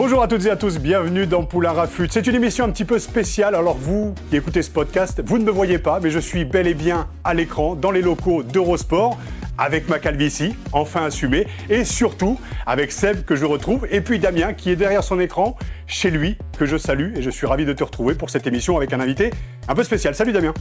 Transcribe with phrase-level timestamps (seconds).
[0.00, 2.06] Bonjour à toutes et à tous, bienvenue dans Poulain Rafut.
[2.08, 5.44] C'est une émission un petit peu spéciale, alors vous qui écoutez ce podcast, vous ne
[5.44, 9.18] me voyez pas, mais je suis bel et bien à l'écran, dans les locaux d'Eurosport,
[9.58, 14.52] avec ma calvitie, enfin assumée, et surtout avec Seb que je retrouve, et puis Damien
[14.52, 15.56] qui est derrière son écran,
[15.88, 18.76] chez lui, que je salue, et je suis ravi de te retrouver pour cette émission
[18.76, 19.32] avec un invité
[19.66, 20.14] un peu spécial.
[20.14, 20.54] Salut Damien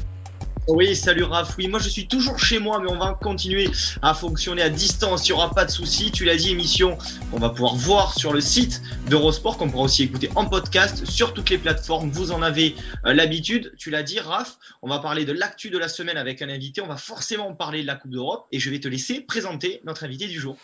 [0.67, 1.55] oui, salut Raph.
[1.57, 3.69] Oui, moi je suis toujours chez moi, mais on va continuer
[4.01, 5.27] à fonctionner à distance.
[5.27, 6.11] Il n'y aura pas de souci.
[6.11, 6.97] Tu l'as dit, émission
[7.33, 11.33] on va pouvoir voir sur le site d'Eurosport, qu'on pourra aussi écouter en podcast sur
[11.33, 12.09] toutes les plateformes.
[12.09, 12.75] Vous en avez
[13.05, 13.73] euh, l'habitude.
[13.77, 14.57] Tu l'as dit, Raph.
[14.81, 16.81] On va parler de l'actu de la semaine avec un invité.
[16.81, 20.03] On va forcément parler de la Coupe d'Europe et je vais te laisser présenter notre
[20.03, 20.57] invité du jour.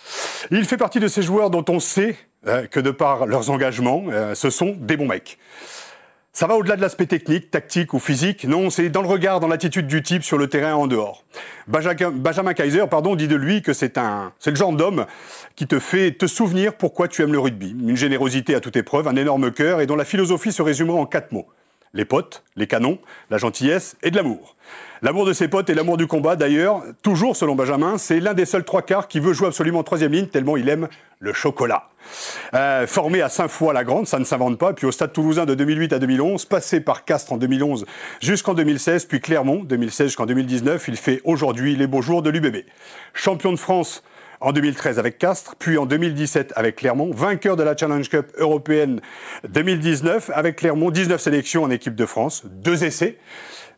[0.52, 4.04] Il fait partie de ces joueurs dont on sait euh, que de par leurs engagements,
[4.10, 5.38] euh, ce sont des bons mecs.
[6.36, 8.46] Ça va au-delà de l'aspect technique, tactique ou physique.
[8.46, 11.24] Non, c'est dans le regard, dans l'attitude du type sur le terrain en dehors.
[11.68, 15.06] Benjamin Kaiser, pardon, dit de lui que c'est un, c'est le genre d'homme
[15.56, 17.76] qui te fait te souvenir pourquoi tu aimes le rugby.
[17.80, 21.06] Une générosité à toute épreuve, un énorme cœur et dont la philosophie se résumerait en
[21.06, 21.48] quatre mots.
[21.94, 23.00] Les potes, les canons,
[23.30, 24.56] la gentillesse et de l'amour.
[25.04, 28.46] L'amour de ses potes et l'amour du combat, d'ailleurs, toujours selon Benjamin, c'est l'un des
[28.46, 30.88] seuls trois quarts qui veut jouer absolument en troisième ligne tellement il aime
[31.20, 31.90] le chocolat.
[32.54, 36.00] Euh, formé à Saint-Foy-la-Grande, ça ne s'invente pas, puis au Stade Toulousain de 2008 à
[36.00, 37.86] 2011, passé par Castres en 2011
[38.22, 42.66] jusqu'en 2016, puis Clermont 2016 jusqu'en 2019, il fait aujourd'hui les beaux jours de l'UBB.
[43.14, 44.04] Champion de France
[44.44, 49.00] en 2013 avec Castres, puis en 2017 avec Clermont, vainqueur de la Challenge Cup européenne
[49.48, 53.18] 2019 avec Clermont, 19 sélections en équipe de France, deux essais.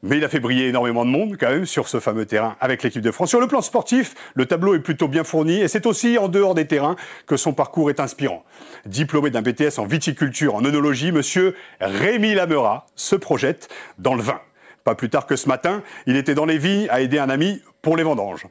[0.02, 2.82] Mais il a fait briller énormément de monde quand même sur ce fameux terrain avec
[2.82, 3.30] l'équipe de France.
[3.30, 6.56] Sur le plan sportif, le tableau est plutôt bien fourni et c'est aussi en dehors
[6.56, 6.96] des terrains
[7.28, 8.44] que son parcours est inspirant.
[8.88, 14.42] Diplômé d'un BTS en viticulture, en œnologie, monsieur Rémi Lamera se projette dans le vin.
[14.84, 17.62] Pas plus tard que ce matin, il était dans les vignes à aider un ami
[17.82, 18.48] pour les vendanges.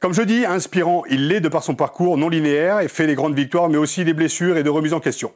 [0.00, 3.16] Comme je dis, inspirant, il l'est de par son parcours non linéaire et fait des
[3.16, 5.32] grandes victoires, mais aussi des blessures et de remises en question.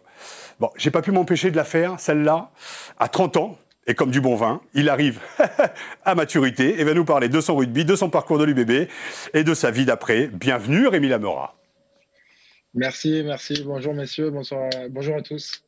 [0.60, 2.50] Bon, j'ai pas pu m'empêcher de la faire, celle-là,
[3.00, 3.58] à 30 ans,
[3.88, 5.18] et comme du bon vin, il arrive
[6.04, 8.88] à maturité et va nous parler de son rugby, de son parcours de l'UBB
[9.34, 10.28] et de sa vie d'après.
[10.28, 11.56] Bienvenue Rémi Lamora.
[12.74, 13.64] Merci, merci.
[13.66, 15.64] Bonjour messieurs, bonsoir, bonjour à tous.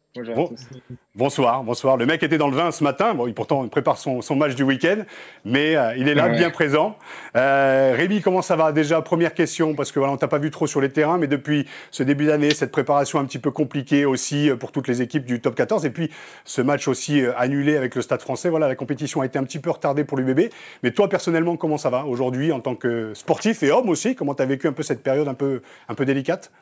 [1.16, 1.96] Bonsoir, bonsoir.
[1.96, 3.14] Le mec était dans le vin ce matin.
[3.14, 4.98] Bon, il pourtant prépare son, match du week-end,
[5.44, 6.96] mais euh, il est là, bien présent.
[7.34, 8.70] Euh, Rémi, comment ça va?
[8.70, 11.26] Déjà, première question, parce que voilà, on t'a pas vu trop sur les terrains, mais
[11.26, 15.02] depuis ce début d'année, cette préparation un petit peu compliquée aussi euh, pour toutes les
[15.02, 16.10] équipes du Top 14, et puis
[16.44, 18.50] ce match aussi euh, annulé avec le Stade Français.
[18.50, 20.52] Voilà, la compétition a été un petit peu retardée pour l'UBB.
[20.84, 24.14] Mais toi, personnellement, comment ça va aujourd'hui en tant que sportif et homme aussi?
[24.14, 26.52] Comment tu as vécu un peu cette période un peu, un peu délicate?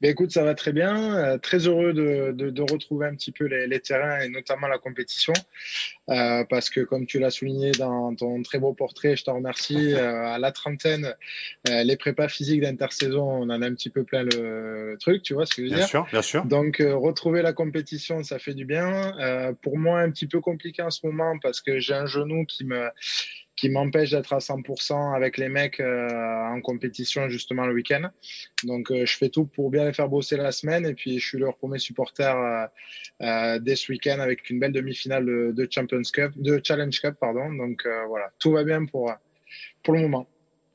[0.00, 1.16] Ben, écoute, ça va très bien.
[1.16, 4.66] Euh, très heureux de, de, de, retrouver un petit peu les, les, terrains et notamment
[4.66, 5.32] la compétition.
[6.08, 9.94] Euh, parce que, comme tu l'as souligné dans ton très beau portrait, je t'en remercie.
[9.94, 11.14] Euh, à la trentaine,
[11.68, 15.34] euh, les prépas physiques d'intersaison, on en a un petit peu plein le, truc, tu
[15.34, 15.88] vois ce que je veux bien dire?
[15.88, 16.44] sûr, Bien sûr.
[16.46, 19.12] Donc, euh, retrouver la compétition, ça fait du bien.
[19.62, 22.64] pour moi, un petit peu compliqué en ce moment parce que j'ai un genou qui
[22.64, 22.88] me
[23.60, 28.08] qui m'empêche d'être à 100% avec les mecs euh, en compétition justement le week-end.
[28.64, 31.26] Donc euh, je fais tout pour bien les faire bosser la semaine et puis je
[31.26, 32.70] suis leur premier supporter
[33.20, 37.52] euh, dès ce week-end avec une belle demi-finale de, Champions Cup, de Challenge Cup pardon.
[37.52, 39.12] Donc voilà, tout va bien pour
[39.82, 40.26] pour le moment.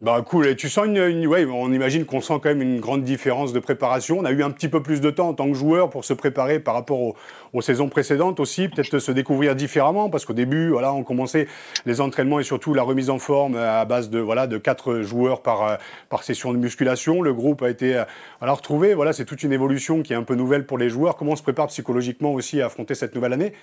[0.05, 3.59] Bah cool, tu sens une, on imagine qu'on sent quand même une grande différence de
[3.59, 4.19] préparation.
[4.19, 6.13] On a eu un petit peu plus de temps en tant que joueur pour se
[6.13, 7.16] préparer par rapport
[7.53, 11.47] aux, saisons précédentes aussi, peut-être se découvrir différemment, parce qu'au début, voilà, on commençait
[11.88, 15.41] les entraînements et surtout la remise en forme à base de voilà de quatre joueurs
[15.41, 17.23] par euh, session de musculation.
[17.23, 17.93] Le groupe a été
[18.37, 18.93] voilà, euh, retrouvé.
[18.93, 21.16] Voilà, c'est toute une évolution qui est un peu nouvelle pour les joueurs.
[21.16, 23.53] Comment on se prépare psychologiquement aussi à affronter cette nouvelle année?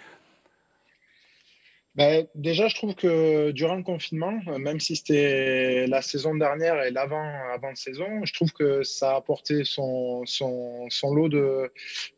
[1.94, 6.82] Ben, déjà, je trouve que durant le confinement, euh, même si c'était la saison dernière
[6.82, 11.70] et l'avant avant saison, je trouve que ça a apporté son, son, son lot de,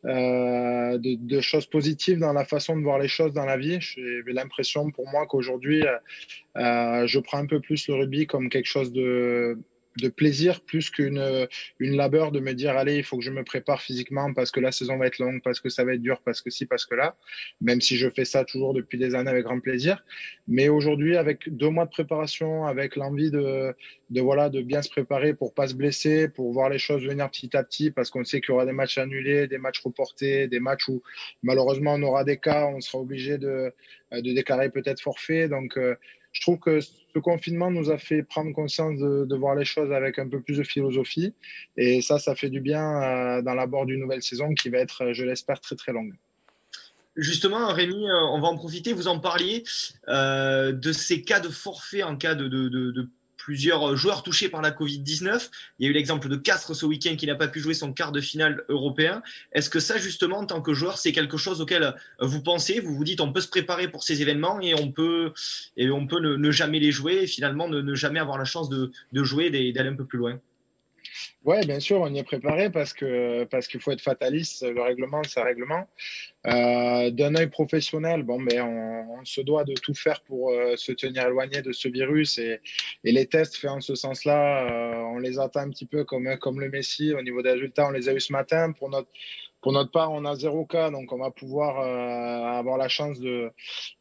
[0.04, 3.78] euh, de, de, choses positives dans la façon de voir les choses dans la vie.
[3.80, 5.84] J'ai l'impression pour moi qu'aujourd'hui,
[6.56, 9.58] euh, je prends un peu plus le rugby comme quelque chose de
[9.98, 11.48] de plaisir plus qu'une
[11.78, 14.60] une labeur de me dire allez il faut que je me prépare physiquement parce que
[14.60, 16.84] la saison va être longue parce que ça va être dur parce que si parce
[16.86, 17.16] que là.
[17.60, 20.04] Même si je fais ça toujours depuis des années avec grand plaisir.
[20.48, 23.74] Mais aujourd'hui avec deux mois de préparation avec l'envie de,
[24.10, 27.30] de voilà de bien se préparer pour pas se blesser pour voir les choses venir
[27.30, 30.48] petit à petit parce qu'on sait qu'il y aura des matchs annulés des matchs reportés
[30.48, 31.02] des matchs où
[31.42, 33.72] malheureusement on aura des cas on sera obligé de,
[34.12, 35.48] de déclarer peut-être forfait.
[35.48, 35.94] Donc euh,
[36.34, 40.18] je trouve que ce confinement nous a fait prendre conscience de, voir les choses avec
[40.18, 41.32] un peu plus de philosophie.
[41.76, 45.12] Et ça, ça fait du bien euh, dans l'abord d'une nouvelle saison qui va être,
[45.12, 46.12] je l'espère, très très longue.
[47.16, 48.92] Justement, Rémi, euh, on va en profiter.
[48.92, 49.62] Vous en parliez
[50.08, 53.08] euh, de ces cas de forfait en cas de, de
[53.44, 55.50] plusieurs euh, joueurs touchés par la Covid-19.
[55.78, 57.92] Il y a eu l'exemple de Castres ce week-end qui n'a pas pu jouer son
[57.92, 59.22] quart de finale européen.
[59.52, 62.80] Est-ce que ça, justement, en tant que joueur, c'est quelque chose auquel euh, vous pensez
[62.80, 65.32] Vous vous dites, on peut se préparer pour ces événements et on peut,
[65.76, 68.90] et on peut ne, jamais les jouer et finalement ne, jamais avoir la chance de,
[69.12, 70.40] de jouer, d'aller un peu plus loin?
[71.44, 74.62] Oui, bien sûr, on y est préparé parce que parce qu'il faut être fataliste.
[74.62, 75.86] Le règlement, c'est un règlement.
[76.46, 80.76] Euh, D'un œil professionnel, bon, mais ben, on, se doit de tout faire pour euh,
[80.76, 82.60] se tenir éloigné de ce virus et,
[83.04, 86.60] les tests faits en ce sens-là, euh, on les attend un petit peu comme comme
[86.60, 87.88] le Messi au niveau des résultats.
[87.88, 89.08] On les a eu ce matin pour notre
[89.60, 91.78] pour notre part, on a zéro cas, donc on va pouvoir
[92.58, 93.50] avoir la chance de,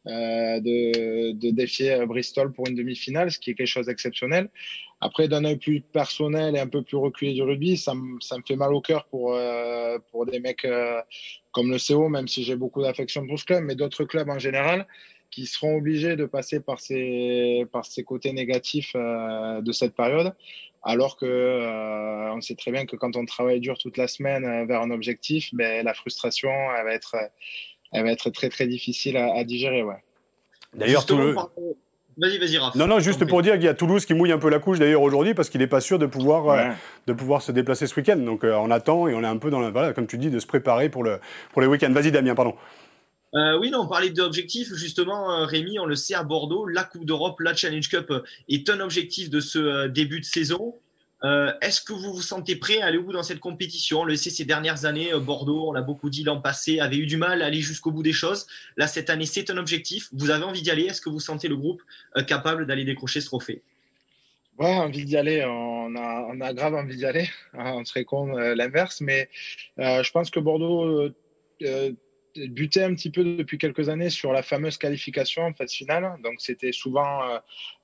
[0.04, 4.50] de, de, défier Bristol pour une demi-finale, ce qui est quelque chose d'exceptionnel.
[5.06, 8.38] Après, d'un œil plus personnel et un peu plus reculé du rugby, ça, me, ça
[8.38, 11.00] me fait mal au cœur pour, euh, pour des mecs euh,
[11.52, 14.38] comme le CO, même si j'ai beaucoup d'affection pour ce club, mais d'autres clubs en
[14.38, 14.86] général
[15.30, 20.32] qui seront obligés de passer par ces, par ces côtés négatifs euh, de cette période
[20.84, 24.44] alors que euh, on sait très bien que quand on travaille dur toute la semaine
[24.44, 27.16] euh, vers un objectif, ben, la frustration, elle va être,
[27.92, 29.82] elle va être très très difficile à, digérer.
[29.82, 30.02] Ouais.
[30.74, 31.34] D'ailleurs, tout le...
[32.16, 32.74] Vas-y, vas-y, Raph.
[32.74, 34.78] Non, non, juste pour dire qu'il y a Toulouse qui mouille un peu la couche
[34.78, 36.70] d'ailleurs aujourd'hui parce qu'il n'est pas sûr de pouvoir, euh,
[37.06, 38.16] de pouvoir se déplacer ce week-end.
[38.16, 40.38] Donc on attend et on est un peu dans la, voilà, comme tu dis, de
[40.38, 41.18] se préparer pour, le,
[41.52, 41.92] pour les week-ends.
[41.92, 42.54] Vas-y, Damien, pardon.
[43.34, 44.72] Euh, oui, non, on parlait d'objectifs.
[44.74, 48.20] Justement, euh, Rémi, on le sait à Bordeaux, la Coupe d'Europe, la Challenge Cup euh,
[48.48, 50.76] est un objectif de ce début de saison.
[51.60, 54.00] Est-ce que vous vous sentez prêt à aller où dans cette compétition?
[54.00, 57.06] On le sait, ces dernières années, Bordeaux, on l'a beaucoup dit l'an passé, avait eu
[57.06, 58.46] du mal à aller jusqu'au bout des choses.
[58.76, 60.08] Là, cette année, c'est un objectif.
[60.12, 60.84] Vous avez envie d'y aller?
[60.84, 61.82] Est-ce que vous sentez le groupe
[62.26, 63.62] capable d'aller décrocher ce trophée?
[64.58, 65.44] Ouais, envie d'y aller.
[65.44, 67.28] On a, on a grave envie d'y aller.
[67.54, 69.28] On serait con l'inverse, mais
[69.78, 71.08] je pense que Bordeaux
[72.36, 76.16] buté un petit peu depuis quelques années sur la fameuse qualification en phase finale.
[76.22, 77.38] Donc, c'était souvent euh,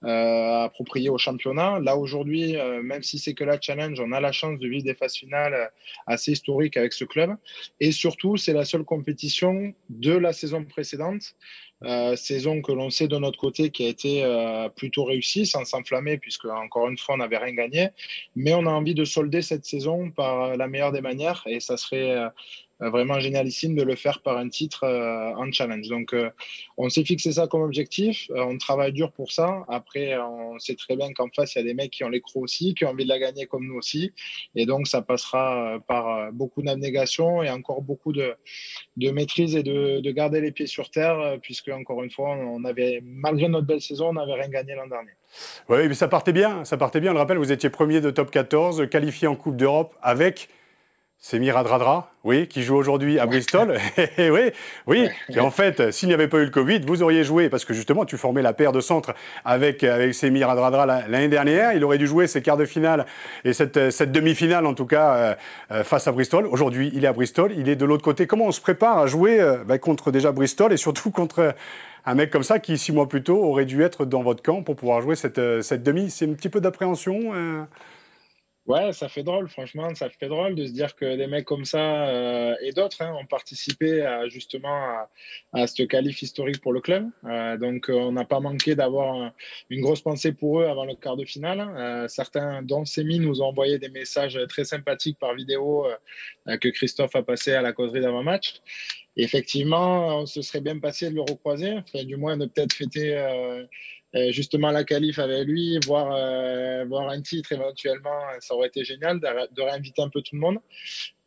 [0.04, 1.78] euh, approprié au championnat.
[1.80, 4.84] Là, aujourd'hui, euh, même si c'est que la challenge, on a la chance de vivre
[4.84, 5.70] des phases finales
[6.06, 7.36] assez historiques avec ce club.
[7.78, 11.34] Et surtout, c'est la seule compétition de la saison précédente.
[12.16, 14.12] saison que l'on sait de notre côté qui a été
[14.76, 17.88] plutôt réussie, sans s'enflammer, puisque encore une fois, on n'avait rien gagné.
[18.36, 21.78] Mais on a envie de solder cette saison par la meilleure des manières, et ça
[21.78, 22.14] serait
[22.88, 25.88] vraiment génialissime de le faire par un titre euh, en challenge.
[25.88, 26.30] Donc, euh,
[26.76, 28.30] on s'est fixé ça comme objectif.
[28.34, 29.64] on travaille dur pour ça.
[29.68, 32.20] Après, on sait très bien qu'en face, il y a des mecs qui ont les
[32.20, 34.12] crocs aussi, qui ont envie de la gagner comme nous aussi.
[34.54, 38.34] Et donc, ça passera par beaucoup d'abnégation et encore beaucoup de,
[38.96, 42.64] de maîtrise et de, de, garder les pieds sur terre, puisque, encore une fois, on
[42.64, 45.12] avait, malgré notre belle saison, on n'avait rien gagné l'an dernier.
[45.68, 46.64] Oui, mais ça partait bien.
[46.64, 47.10] Ça partait bien.
[47.10, 50.48] On le rappelle, vous étiez premier de top 14, qualifié en Coupe d'Europe avec
[51.22, 53.76] c'est Miradradra, oui, qui joue aujourd'hui à Bristol.
[54.16, 54.52] Eh oui,
[54.86, 55.06] oui.
[55.28, 57.74] Et en fait, s'il n'y avait pas eu le Covid, vous auriez joué, parce que
[57.74, 59.14] justement, tu formais la paire de centre
[59.44, 61.74] avec, avec Semir Adradra l'année dernière.
[61.74, 63.04] Il aurait dû jouer ses quarts de finale
[63.44, 65.34] et cette, cette demi-finale, en tout cas, euh,
[65.72, 66.46] euh, face à Bristol.
[66.46, 67.52] Aujourd'hui, il est à Bristol.
[67.54, 68.26] Il est de l'autre côté.
[68.26, 71.54] Comment on se prépare à jouer euh, bah, contre déjà Bristol et surtout contre
[72.06, 74.62] un mec comme ça qui, six mois plus tôt, aurait dû être dans votre camp
[74.62, 76.08] pour pouvoir jouer cette, cette demi?
[76.08, 77.34] C'est un petit peu d'appréhension
[78.70, 81.64] Ouais, ça fait drôle, franchement, ça fait drôle de se dire que des mecs comme
[81.64, 85.08] ça euh, et d'autres hein, ont participé à, justement
[85.52, 87.10] à, ce qualif historique pour le club.
[87.24, 89.32] Euh, donc, euh, on n'a pas manqué d'avoir
[89.70, 92.08] une grosse pensée pour eux avant le quart de finale.
[92.08, 95.88] certains, dont Semi, nous ont envoyé des messages très sympathiques par vidéo
[96.46, 98.60] que Christophe a passé à la causerie d'avant-match.
[99.16, 103.16] Effectivement, on se serait bien passé de le recroiser, enfin, du moins de peut-être fêter
[103.16, 103.64] euh,
[104.30, 109.20] justement la qualif avec lui, voir, euh, voir un titre éventuellement, ça aurait été génial
[109.20, 110.58] de, réinviter un peu tout le monde.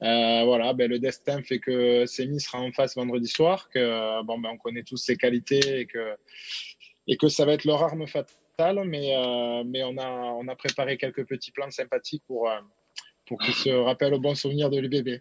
[0.01, 4.39] Euh, voilà, ben, le destin fait que Semi sera en face vendredi soir, que bon,
[4.39, 6.15] ben, on connaît tous ses qualités et que,
[7.07, 9.15] et que ça va être leur arme fatale, mais,
[9.65, 12.49] mais on, a, on a préparé quelques petits plans sympathiques pour,
[13.25, 15.19] pour qu'ils se rappellent au bon souvenir de l'UBB.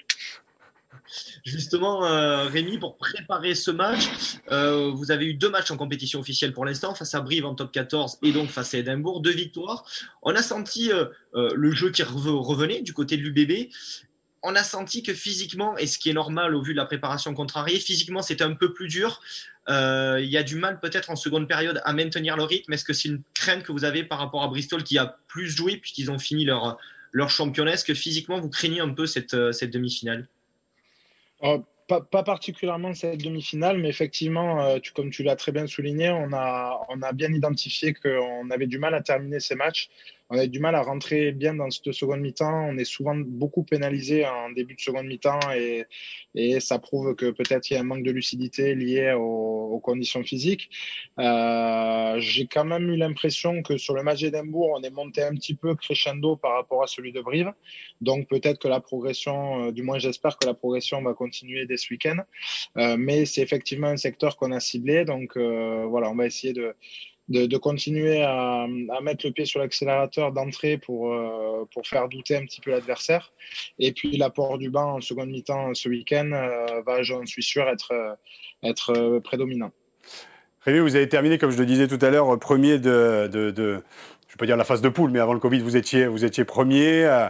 [1.44, 4.08] Justement, euh, Rémi, pour préparer ce match,
[4.50, 7.54] euh, vous avez eu deux matchs en compétition officielle pour l'instant, face à Brive en
[7.54, 9.84] top 14 et donc face à Édimbourg, deux victoires.
[10.22, 10.90] On a senti
[11.34, 13.70] le jeu qui revenait du côté de l'UBB
[14.42, 17.32] on a senti que physiquement, et ce qui est normal au vu de la préparation
[17.32, 19.20] contrariée, physiquement c'était un peu plus dur.
[19.68, 22.72] Euh, il y a du mal peut-être en seconde période à maintenir le rythme.
[22.72, 25.48] Est-ce que c'est une crainte que vous avez par rapport à Bristol qui a plus
[25.48, 26.78] joué puisqu'ils ont fini leur,
[27.12, 27.74] leur championnat?
[27.74, 30.26] Est-ce que physiquement vous craignez un peu cette, euh, cette demi-finale?
[31.88, 36.80] Pas, particulièrement cette demi-finale, mais effectivement, euh, comme tu l'as très bien souligné, on a,
[36.88, 39.90] on a bien identifié qu'on avait du mal à terminer ces matchs
[40.32, 42.66] on a du mal à rentrer bien dans cette seconde mi-temps.
[42.70, 45.84] On est souvent beaucoup pénalisé en début de seconde mi-temps et,
[46.60, 50.70] ça prouve que peut-être il y a un manque de lucidité lié aux, conditions physiques.
[51.18, 55.34] Euh, J'ai quand même eu l'impression que sur le match d'Edimbourg, on est monté un
[55.34, 57.52] petit peu crescendo par rapport à celui de Brive.
[58.00, 61.76] Donc peut-être que la progression, euh, du moins j'espère que la progression va continuer dès
[61.76, 62.18] ce week-end.
[62.78, 65.04] Euh, mais c'est effectivement un secteur qu'on a ciblé.
[65.04, 66.74] Donc voilà, on va essayer de
[67.32, 68.66] de, continuer à,
[69.02, 73.32] mettre le pied sur l'accélérateur d'entrée pour, euh, pour faire douter un petit peu l'adversaire.
[73.78, 77.68] Et puis l'apport du banc en seconde mi-temps ce week-end euh, va, j'en suis sûr,
[77.68, 77.92] être,
[78.62, 79.72] être prédominant.
[80.60, 83.82] Rémi, vous avez terminé, comme je le disais tout à l'heure, premier de
[84.32, 86.06] je ne vais pas dire la phase de poule, mais avant le Covid, vous étiez,
[86.06, 87.04] vous étiez premier.
[87.04, 87.26] Euh,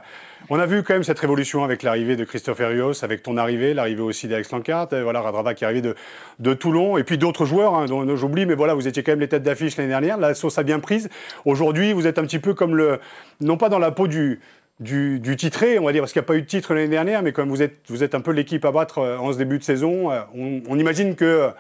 [0.50, 3.74] on a vu quand même cette révolution avec l'arrivée de Christophe Rios, avec ton arrivée,
[3.74, 5.96] l'arrivée aussi d'Alex Lancard, voilà, Radrava qui est arrivé de,
[6.38, 9.18] de Toulon, et puis d'autres joueurs hein, dont, j'oublie, mais voilà, vous étiez quand même
[9.18, 10.16] les têtes d'affiche l'année dernière.
[10.16, 11.08] La sauce a bien prise.
[11.44, 13.00] Aujourd'hui, vous êtes un petit peu comme le,
[13.40, 14.38] non pas dans la peau du,
[14.78, 16.86] du, du, titré, on va dire, parce qu'il n'y a pas eu de titre l'année
[16.86, 19.38] dernière, mais comme vous êtes, vous êtes un peu l'équipe à battre euh, en ce
[19.38, 21.50] début de saison, euh, on, on imagine que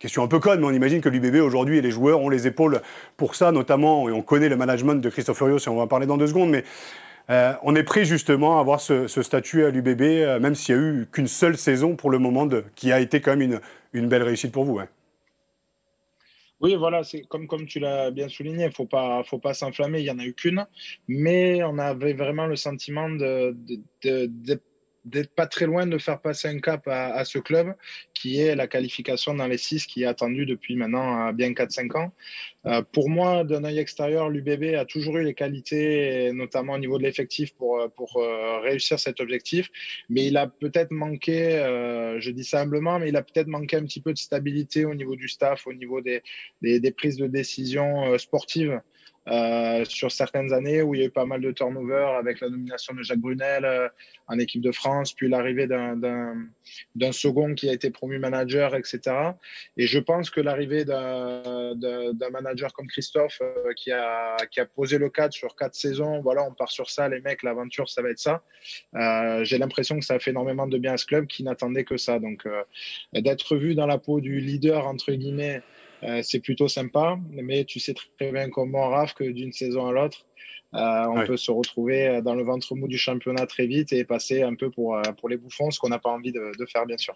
[0.00, 2.46] Question un peu conne, mais on imagine que l'UBB aujourd'hui et les joueurs ont les
[2.46, 2.80] épaules
[3.18, 5.88] pour ça, notamment, et on connaît le management de Christophe Furios, et on va en
[5.88, 6.64] parler dans deux secondes, mais
[7.28, 10.80] euh, on est prêt justement à avoir ce, statut à l'UBB, euh, même s'il n'y
[10.80, 13.60] a eu qu'une seule saison pour le moment, qui a été quand même
[13.92, 14.80] une, belle réussite pour vous.
[16.62, 20.10] Oui, voilà, c'est comme, tu l'as bien souligné, il ne faut pas, s'enflammer, il n'y
[20.10, 20.66] en a eu qu'une,
[21.08, 23.54] mais on avait vraiment le sentiment de,
[24.02, 24.60] de
[25.04, 27.74] d'être pas très loin de faire passer un cap à, ce club,
[28.14, 31.96] qui est la qualification dans les six qui est attendue depuis maintenant euh, bien 4-5
[31.96, 32.12] ans.
[32.66, 36.98] Euh, pour moi, d'un œil extérieur, l'UBB a toujours eu les qualités, notamment au niveau
[36.98, 38.22] de l'effectif, pour, euh, pour
[38.62, 39.70] réussir cet objectif.
[40.08, 41.50] Mais il a peut-être manqué,
[42.18, 44.94] je dis ça humblement, mais il a peut-être manqué un petit peu de stabilité au
[44.94, 46.22] niveau du staff, au niveau des,
[46.60, 48.80] des, des prises de décision sportives.
[49.30, 52.48] Euh, sur certaines années où il y a eu pas mal de turnover avec la
[52.48, 53.88] nomination de Jacques Brunel euh,
[54.26, 59.00] en équipe de France, puis l'arrivée d'un second qui a été promu manager, etc.
[59.76, 61.74] Et je pense que l'arrivée d'un
[62.32, 66.42] manager comme Christophe euh, qui, a, qui a posé le cadre sur quatre saisons, voilà,
[66.44, 68.42] on part sur ça, les mecs, l'aventure, ça va être ça.
[69.44, 71.96] J'ai l'impression que ça a fait énormément de bien à ce club qui n'attendait que
[71.96, 72.18] ça.
[72.18, 72.48] Donc,
[73.12, 75.62] d'être vu dans la peau du leader, entre guillemets,
[76.02, 79.86] euh, c'est plutôt sympa, mais tu sais très bien comme moi, Raph, que d'une saison
[79.86, 80.26] à l'autre,
[80.74, 84.04] euh, on peut se retrouver euh, dans le ventre mou du championnat très vite et
[84.04, 86.96] passer un peu pour, pour les bouffons, ce qu'on n'a pas envie de, faire, bien
[86.96, 87.14] sûr.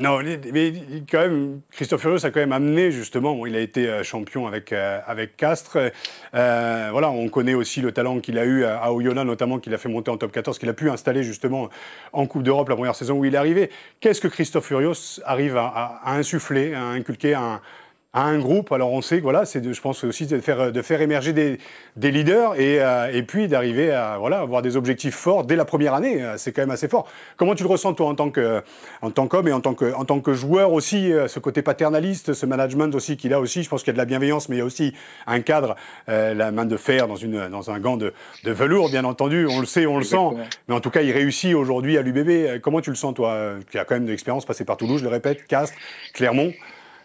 [0.00, 0.72] Non, mais
[1.10, 3.44] quand même, Christophe Furios a quand même amené justement.
[3.46, 5.90] il a été champion avec avec Castres.
[6.32, 9.88] voilà, on connaît aussi le talent qu'il a eu à Oyonnax, notamment qu'il a fait
[9.88, 11.68] monter en top 14, qu'il a pu installer justement
[12.12, 13.70] en Coupe d'Europe la première saison où il est arrivé.
[13.98, 17.60] Qu'est-ce que Christophe Furios arrive à, à insuffler, à inculquer un,
[18.18, 18.72] à un groupe.
[18.72, 21.58] Alors on sait que voilà, c'est je pense aussi de faire, de faire émerger des,
[21.96, 25.64] des leaders et, euh, et puis d'arriver à voilà, avoir des objectifs forts dès la
[25.64, 26.20] première année.
[26.20, 27.06] Euh, c'est quand même assez fort.
[27.36, 28.62] Comment tu le ressens toi en tant que
[29.02, 31.62] en tant qu'homme et en tant que en tant que joueur aussi, euh, ce côté
[31.62, 33.62] paternaliste, ce management aussi qu'il a aussi.
[33.62, 34.94] Je pense qu'il y a de la bienveillance, mais il y a aussi
[35.28, 35.76] un cadre,
[36.08, 39.46] la main de fer dans une dans un gant de, de velours, bien entendu.
[39.48, 40.16] On le sait, on le sent.
[40.66, 42.60] Mais en tout cas, il réussit aujourd'hui à l'UBB.
[42.62, 45.04] Comment tu le sens toi, qui a quand même de l'expérience, passé par Toulouse, je
[45.04, 45.76] le répète, Castres,
[46.14, 46.52] Clermont.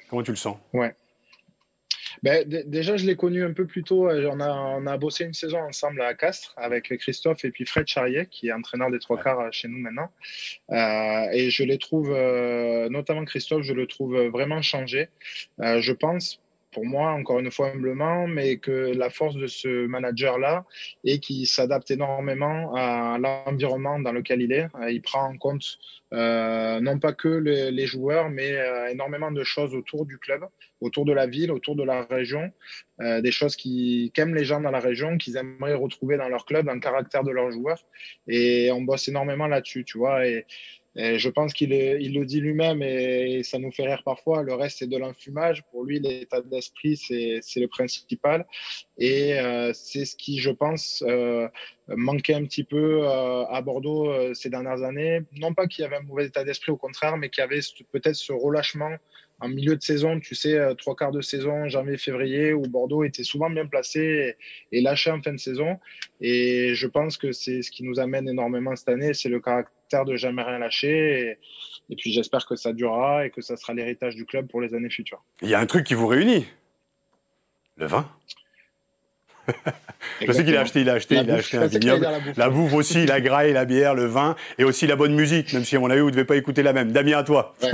[0.10, 0.58] Comment tu le sens?
[0.74, 0.96] Ouais.
[2.24, 4.10] Ben, déjà, je l'ai connu un peu plus tôt.
[4.10, 7.66] Euh, on a, on a bossé une saison ensemble à Castres avec Christophe et puis
[7.66, 10.10] Fred Charrier, qui est entraîneur des trois quarts euh, chez nous maintenant.
[10.72, 15.10] Euh, et je les trouve, euh, notamment Christophe, je le trouve vraiment changé.
[15.60, 16.40] Euh, je pense,
[16.74, 20.66] pour moi, encore une fois humblement, mais que la force de ce manager-là
[21.04, 24.68] est qu'il s'adapte énormément à l'environnement dans lequel il est.
[24.90, 25.78] Il prend en compte
[26.14, 30.46] euh, non pas que les, joueurs, mais euh, énormément de choses autour du club,
[30.80, 32.52] autour de la ville, autour de la région,
[33.02, 36.68] euh, des choses qu'aiment les gens dans la région, qu'ils aimeraient retrouver dans leur club,
[36.68, 37.84] dans le caractère de leurs joueurs.
[38.28, 40.22] Et on bosse énormément là-dessus, tu vois.
[40.96, 44.44] Et je pense qu'il il le dit lui-même et, ça nous fait rire parfois.
[44.44, 45.64] Le reste, c'est de l'enfumage.
[45.72, 48.46] Pour lui, l'état d'esprit, c'est le principal.
[48.98, 51.48] Et euh, c'est ce qui, je pense, euh,
[51.88, 55.22] manquait un petit peu euh, à Bordeaux euh, ces dernières années.
[55.34, 57.60] Non pas qu'il y avait un mauvais état d'esprit, au contraire, mais qu'il y avait
[57.92, 58.98] peut-être ce relâchement
[59.40, 63.04] en milieu de saison, tu sais, euh, trois quarts de saison, janvier, février, où Bordeaux
[63.04, 64.38] était souvent bien placé
[64.72, 65.80] et, lâché en fin de saison.
[66.22, 69.74] Et je pense que c'est ce qui nous amène énormément cette année, c'est le caractère
[70.02, 71.38] de jamais rien lâcher.
[71.90, 74.74] Et, puis j'espère que ça durera et que ça sera l'héritage du club pour les
[74.74, 75.24] années futures.
[75.42, 76.48] Il y a un truc qui vous réunit,
[77.78, 78.10] le vin.
[80.22, 82.08] Je sais qu'il a acheté, il a acheté, il a acheté un vignoble.
[82.38, 85.66] La, bouffe aussi, la graille, la bière, le vin, et aussi la bonne musique, même
[85.66, 86.92] si à mon avis, vous ne devez pas écouter la même.
[86.92, 87.56] Damien, à toi.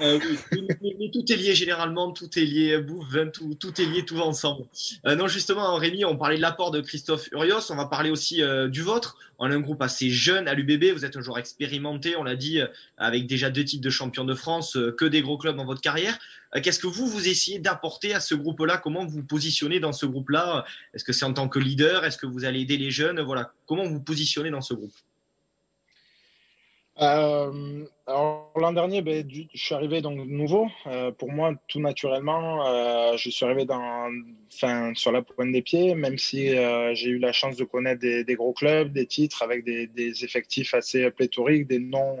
[0.00, 0.20] Euh,
[0.52, 4.14] mais, tout est lié généralement, tout est lié, bouffe, vin, tout, tout est lié, tout
[4.14, 4.64] va ensemble.
[5.06, 8.40] Euh, non, justement, Rémi, on parlait de l'apport de Christophe Urios, on va parler aussi
[8.40, 9.16] euh, du vôtre.
[9.40, 12.36] On a un groupe assez jeune à l'UBB, vous êtes un joueur expérimenté, on l'a
[12.36, 12.60] dit,
[12.96, 16.16] avec déjà deux titres de champion de France, que des gros clubs dans votre carrière.
[16.62, 18.78] Qu'est-ce que vous, vous essayez d'apporter à ce groupe-là?
[18.78, 20.64] Comment vous positionnez dans ce groupe-là?
[20.94, 22.04] Est-ce que c'est en tant que leader?
[22.04, 23.20] Est-ce que vous allez aider les jeunes?
[23.20, 24.94] Voilà, comment vous positionnez dans ce groupe?
[27.00, 30.66] Euh, alors l'an dernier, ben, je suis arrivé donc nouveau.
[30.86, 34.08] Euh, pour moi, tout naturellement, euh, je suis arrivé dans,
[34.50, 38.00] enfin, sur la pointe des pieds, même si euh, j'ai eu la chance de connaître
[38.00, 39.88] des, gros clubs, des titres avec des,
[40.24, 42.20] effectifs assez pléthoriques, des noms,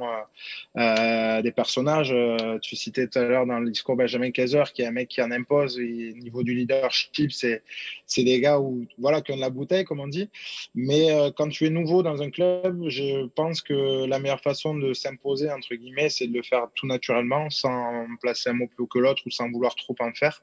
[0.76, 2.14] des personnages.
[2.60, 5.22] tu citais tout à l'heure dans le discours Benjamin Kaiser, qui est un mec qui
[5.22, 5.78] en impose.
[5.78, 7.62] Au niveau du leadership, c'est
[8.04, 10.28] c'est des gars où voilà qui ont de la bouteille, comme on dit.
[10.74, 14.92] Mais quand tu es nouveau dans un club, je pense que la meilleure façon de
[14.92, 15.77] s'imposer entre
[16.08, 19.30] c'est de le faire tout naturellement, sans placer un mot plus haut que l'autre ou
[19.30, 20.42] sans vouloir trop en faire.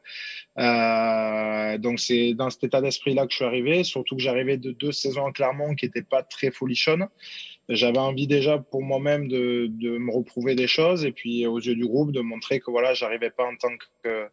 [0.58, 4.72] Euh, donc c'est dans cet état d'esprit-là que je suis arrivé, surtout que j'arrivais de
[4.72, 7.08] deux saisons en Clermont qui n'étaient pas très folichonnes.
[7.68, 11.74] J'avais envie déjà pour moi-même de, de, me reprouver des choses et puis aux yeux
[11.76, 14.28] du groupe de montrer que voilà, j'arrivais pas en tant que,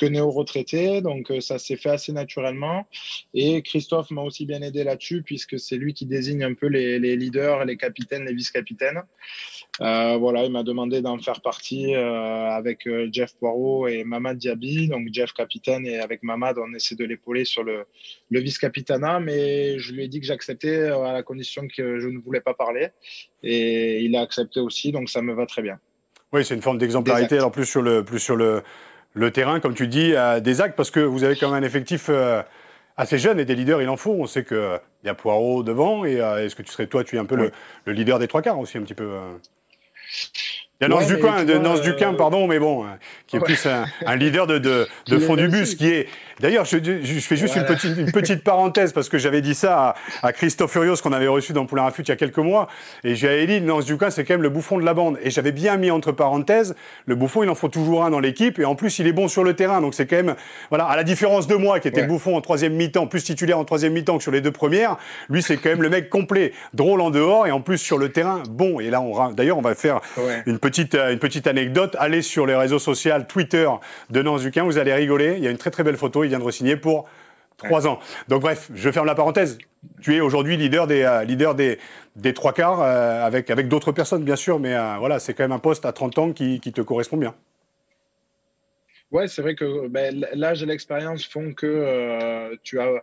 [0.00, 1.02] que néo-retraité.
[1.02, 2.88] Donc euh, ça s'est fait assez naturellement.
[3.34, 6.98] Et Christophe m'a aussi bien aidé là-dessus puisque c'est lui qui désigne un peu les,
[6.98, 9.02] les leaders, les capitaines, les vice-capitaines.
[9.80, 14.88] Euh, voilà, il m'a demandé d'en faire partie euh, avec Jeff Poirot et Mamad Diaby.
[14.88, 17.84] Donc Jeff capitaine et avec Mamad, on essaie de l'épauler sur le,
[18.30, 19.20] le vice-capitana.
[19.20, 22.54] Mais je lui ai dit que j'acceptais à la condition que je ne voulais pas
[22.54, 22.88] parler.
[23.42, 25.78] Et il a accepté aussi, donc ça me va très bien.
[26.32, 28.62] Oui, c'est une forme d'exemplarité, alors plus sur le, plus sur le,
[29.14, 32.10] le terrain, comme tu dis, des actes, parce que vous avez quand même un effectif
[32.96, 34.12] assez jeune et des leaders, il en faut.
[34.12, 37.18] On sait qu'il y a Poirot devant, et est-ce que tu serais, toi, tu es
[37.18, 37.50] un peu le,
[37.86, 39.10] le, leader des trois quarts aussi, un petit peu
[40.80, 42.86] il y a Nance Duquin, de Nance Duquin, pardon, mais bon,
[43.26, 46.08] qui est plus un, un, leader de, de, de fond du bus, qui est
[46.40, 49.94] D'ailleurs, je, je, fais juste une, petite, une, petite, parenthèse parce que j'avais dit ça
[50.22, 52.68] à, à Christophe Furios qu'on avait reçu dans Poulain Rafut il y a quelques mois.
[53.04, 55.18] Et j'ai dit, Nance Duquin, c'est quand même le bouffon de la bande.
[55.22, 58.58] Et j'avais bien mis entre parenthèses, le bouffon, il en faut toujours un dans l'équipe.
[58.58, 59.82] Et en plus, il est bon sur le terrain.
[59.82, 60.34] Donc c'est quand même,
[60.70, 63.58] voilà, à la différence de moi qui était le bouffon en troisième mi-temps, plus titulaire
[63.58, 64.96] en troisième mi-temps que sur les deux premières,
[65.28, 68.08] lui, c'est quand même le mec complet, drôle en dehors et en plus sur le
[68.08, 68.80] terrain, bon.
[68.80, 70.00] Et là, on, d'ailleurs, on va faire
[70.46, 71.96] une, petite, euh, une petite anecdote.
[71.98, 73.68] Allez sur les réseaux sociaux, Twitter
[74.10, 75.34] de Nance Duquin, vous allez rigoler.
[75.36, 76.24] Il y a une très très belle photo.
[76.24, 77.08] Il vient de re-signer pour
[77.68, 78.00] trois ans.
[78.28, 79.58] Donc bref, je ferme la parenthèse.
[80.00, 81.78] Tu es aujourd'hui leader des euh, leader des,
[82.16, 85.44] des trois quarts euh, avec avec d'autres personnes bien sûr, mais euh, voilà, c'est quand
[85.44, 87.34] même un poste à 30 ans qui, qui te correspond bien.
[89.10, 93.02] Ouais, c'est vrai que ben, l'âge et l'expérience font que tu as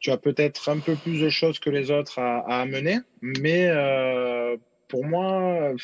[0.00, 3.68] tu as peut-être un peu plus de choses que les autres à, à amener, mais
[4.88, 5.74] pour moi,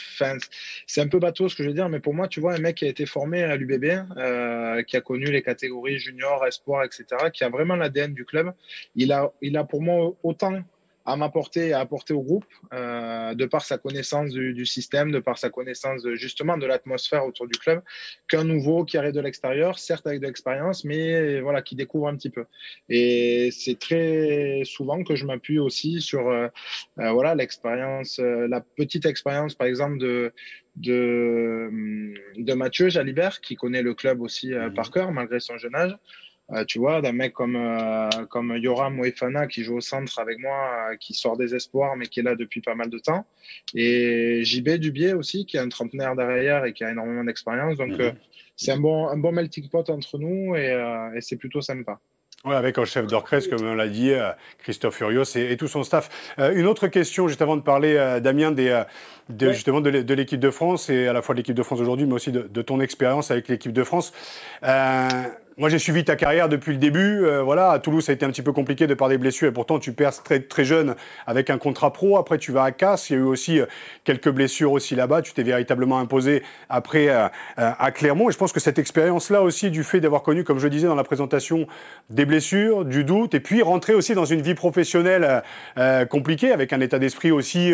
[0.86, 2.58] c'est un peu bateau ce que je veux dire, mais pour moi, tu vois, un
[2.58, 3.84] mec qui a été formé à l'UBB,
[4.16, 8.52] euh, qui a connu les catégories junior, espoir, etc., qui a vraiment l'ADN du club,
[8.94, 10.62] il a, il a pour moi autant
[11.04, 15.18] à m'apporter, à apporter au groupe, euh, de par sa connaissance du, du, système, de
[15.18, 17.82] par sa connaissance de, justement de l'atmosphère autour du club,
[18.28, 22.16] qu'un nouveau qui arrive de l'extérieur, certes avec de l'expérience, mais voilà, qui découvre un
[22.16, 22.46] petit peu.
[22.88, 26.48] Et c'est très souvent que je m'appuie aussi sur euh,
[26.98, 30.32] euh voilà l'expérience, euh, la petite expérience, par exemple de
[30.76, 31.70] de,
[32.36, 34.74] de Mathieu Jalibert, qui connaît le club aussi euh, mmh.
[34.74, 35.96] par cœur malgré son jeune âge.
[36.52, 40.38] Euh, tu vois, d'un mec comme, euh, comme Yoram Moefana qui joue au centre avec
[40.38, 43.24] moi, euh, qui sort des espoirs, mais qui est là depuis pas mal de temps.
[43.74, 47.78] Et JB Dubier aussi, qui est un trentenaire derrière et qui a énormément d'expérience.
[47.78, 48.12] Donc, mhm.
[48.56, 50.78] c'est un bon, un bon melting pot entre nous et,
[51.16, 51.98] et c'est plutôt sympa.
[52.44, 54.12] Oui, avec un chef d'orchestre, comme on l'a dit,
[54.58, 56.34] Christophe Furios et, et, tout son staff.
[56.36, 58.84] une autre question, juste avant de parler, Damien, des,
[59.30, 62.06] de, justement de l'équipe de France et à la fois de l'équipe de France aujourd'hui,
[62.06, 64.12] mais aussi de, de ton expérience avec l'équipe de France.
[64.62, 65.08] Euh,
[65.56, 67.24] moi, j'ai suivi ta carrière depuis le début.
[67.24, 69.48] Euh, voilà, à Toulouse, ça a été un petit peu compliqué de par des blessures
[69.48, 70.96] et pourtant tu perds très, très jeune
[71.28, 72.16] avec un contrat pro.
[72.18, 73.08] Après, tu vas à Casse.
[73.10, 73.66] Il y a eu aussi euh,
[74.02, 75.22] quelques blessures aussi là-bas.
[75.22, 78.28] Tu t'es véritablement imposé après euh, à Clermont.
[78.28, 80.96] Et je pense que cette expérience-là aussi, du fait d'avoir connu, comme je disais dans
[80.96, 81.68] la présentation,
[82.10, 85.42] des blessures, du doute, et puis rentrer aussi dans une vie professionnelle
[86.10, 87.72] compliquée avec un état d'esprit aussi,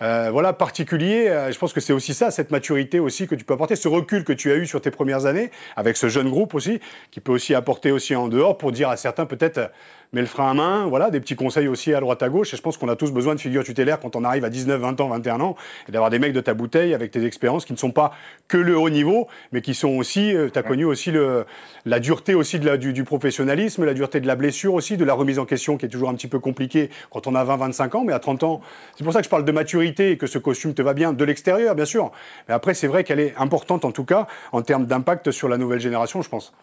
[0.00, 1.26] voilà, particulier.
[1.50, 4.24] je pense que c'est aussi ça, cette maturité aussi que tu peux apporter, ce recul
[4.24, 7.32] que tu as eu sur tes premières années avec ce jeune groupe aussi qui peut
[7.32, 9.70] aussi apporter aussi en dehors pour dire à certains peut-être
[10.12, 12.54] mais le frein à main, voilà, des petits conseils aussi à droite à gauche.
[12.54, 14.80] Et je pense qu'on a tous besoin de figures tutélaires quand on arrive à 19,
[14.80, 15.56] 20 ans, 21 ans,
[15.88, 18.12] et d'avoir des mecs de ta bouteille avec tes expériences qui ne sont pas
[18.48, 21.44] que le haut niveau, mais qui sont aussi, euh, tu as connu aussi le,
[21.84, 25.04] la dureté aussi de la, du, du, professionnalisme, la dureté de la blessure aussi, de
[25.04, 27.56] la remise en question qui est toujours un petit peu compliquée quand on a 20,
[27.56, 28.60] 25 ans, mais à 30 ans,
[28.96, 31.12] c'est pour ça que je parle de maturité et que ce costume te va bien
[31.12, 32.12] de l'extérieur, bien sûr.
[32.48, 35.58] Mais après, c'est vrai qu'elle est importante en tout cas en termes d'impact sur la
[35.58, 36.54] nouvelle génération, je pense.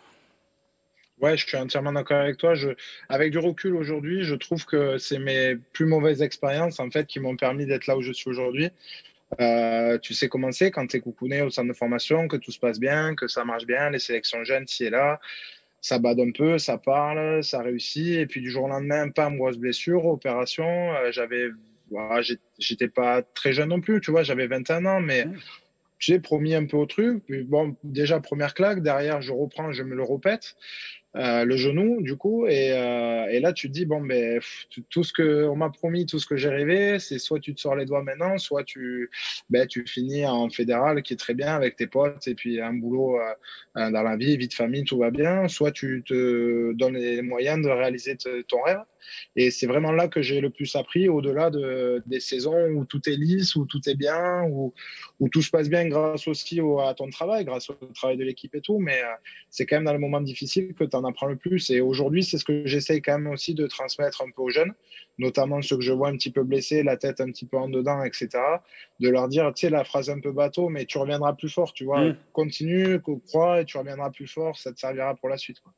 [1.21, 2.55] Ouais, je suis entièrement d'accord avec toi.
[2.55, 2.69] Je,
[3.07, 7.19] avec du recul aujourd'hui, je trouve que c'est mes plus mauvaises expériences en fait qui
[7.19, 8.69] m'ont permis d'être là où je suis aujourd'hui.
[9.39, 12.51] Euh, tu sais comment c'est quand tu es coucouné au centre de formation, que tout
[12.51, 15.19] se passe bien, que ça marche bien, les sélections jeunes, ci et là,
[15.81, 19.29] ça bade un peu, ça parle, ça réussit, et puis du jour au lendemain, pas
[19.31, 20.93] grosse blessure, opération.
[20.95, 21.49] Euh, j'avais,
[22.59, 25.37] j'étais pas très jeune non plus, tu vois, j'avais 21 ans, mais mmh.
[25.99, 27.23] j'ai promis un peu au truc.
[27.47, 30.55] bon, déjà première claque, derrière je reprends, je me le répète.
[31.15, 32.45] Euh, le genou, du coup.
[32.47, 34.41] Et, euh, et, là, tu dis, bon, ben,
[34.89, 37.61] tout ce que on m'a promis, tout ce que j'ai rêvé, c'est soit tu te
[37.61, 39.09] sors les doigts maintenant, soit tu,
[39.49, 42.73] ben, tu finis en fédéral, qui est très bien avec tes potes, et puis un
[42.73, 43.33] boulot euh,
[43.75, 47.61] dans la vie, vie de famille, tout va bien, soit tu te donnes les moyens
[47.61, 48.15] de réaliser
[48.47, 48.79] ton rêve.
[49.35, 53.01] Et c'est vraiment là que j'ai le plus appris, au-delà de, des saisons où tout
[53.09, 54.73] est lisse, où tout est bien, où,
[55.31, 58.61] tout se passe bien grâce aussi à ton travail, grâce au travail de l'équipe et
[58.61, 58.79] tout.
[58.79, 59.07] Mais euh,
[59.49, 61.69] c'est quand même dans le moment difficile que tu en apprends le plus.
[61.69, 64.73] Et aujourd'hui, c'est ce que j'essaye quand même aussi de transmettre un peu aux jeunes,
[65.17, 67.69] notamment ceux que je vois un petit peu blessés, la tête un petit peu en
[67.69, 68.29] dedans, etc.
[68.99, 71.73] De leur dire, tu sais, la phrase un peu bateau, mais tu reviendras plus fort,
[71.73, 72.01] tu vois.
[72.01, 72.17] Mmh.
[72.33, 75.59] Continue, crois et tu reviendras plus fort, ça te servira pour la suite.
[75.61, 75.73] Quoi.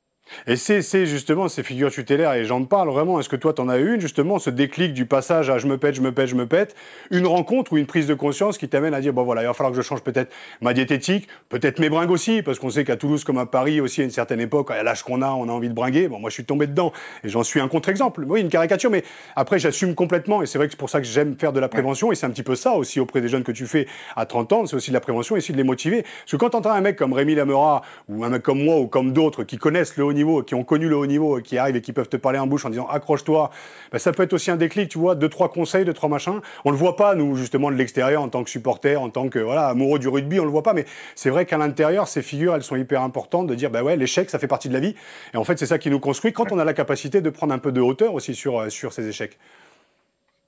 [0.46, 3.78] Et c'est justement ces figures tutélaires, et j'en parle vraiment, est-ce que toi t'en as
[3.78, 6.36] eu une, justement, ce déclic du passage à je me pète, je me pète, je
[6.36, 6.76] me pète,
[7.12, 9.54] une rencontre ou une prise de conscience qui t'amène à dire, bon voilà, il va
[9.54, 12.98] falloir que je change peut-être ma diététique, peut-être mes bringues aussi, parce qu'on sait qu'à
[12.98, 15.52] Toulouse comme à Paris aussi, à une certaine époque, à l'âge qu'on a, on a
[15.52, 16.08] envie de bringuer.
[16.08, 16.92] Bon, moi je suis tombé dedans,
[17.24, 18.24] et j'en suis un contre-exemple.
[18.28, 19.04] Oui, une caricature, mais
[19.36, 21.70] après j'assume complètement, et c'est vrai que c'est pour ça que j'aime faire de la
[21.70, 24.26] prévention, et c'est un petit peu ça aussi auprès des jeunes que tu fais à
[24.26, 26.04] 30 ans, c'est aussi de la prévention, et aussi de les motiver.
[26.04, 28.88] Parce que quand t'entends un mec comme Rémi Lamera, ou un mec comme moi, ou
[28.88, 30.14] comme d'autres, qui connaissent le haut
[30.46, 32.66] qui ont connu le haut niveau qui arrivent et qui peuvent te parler en bouche
[32.66, 33.50] en disant accroche-toi,
[33.92, 36.42] ben, ça peut être aussi un déclic, tu vois, deux, trois conseils, deux, trois machins.
[36.66, 39.40] On le voit pas, nous, justement, de l'extérieur, en tant que supporter, en tant que,
[39.40, 42.56] voilà, amoureux du rugby, on le voit pas, mais c'est vrai qu'à l'intérieur, ces figures,
[42.56, 44.96] elles sont hyper importantes de dire, bah ouais, l'échec, ça fait partie de la vie.
[45.34, 47.54] Et en fait, c'est ça qui nous construit quand on a la capacité de prendre
[47.54, 49.38] un peu de hauteur aussi sur, euh, sur ces échecs.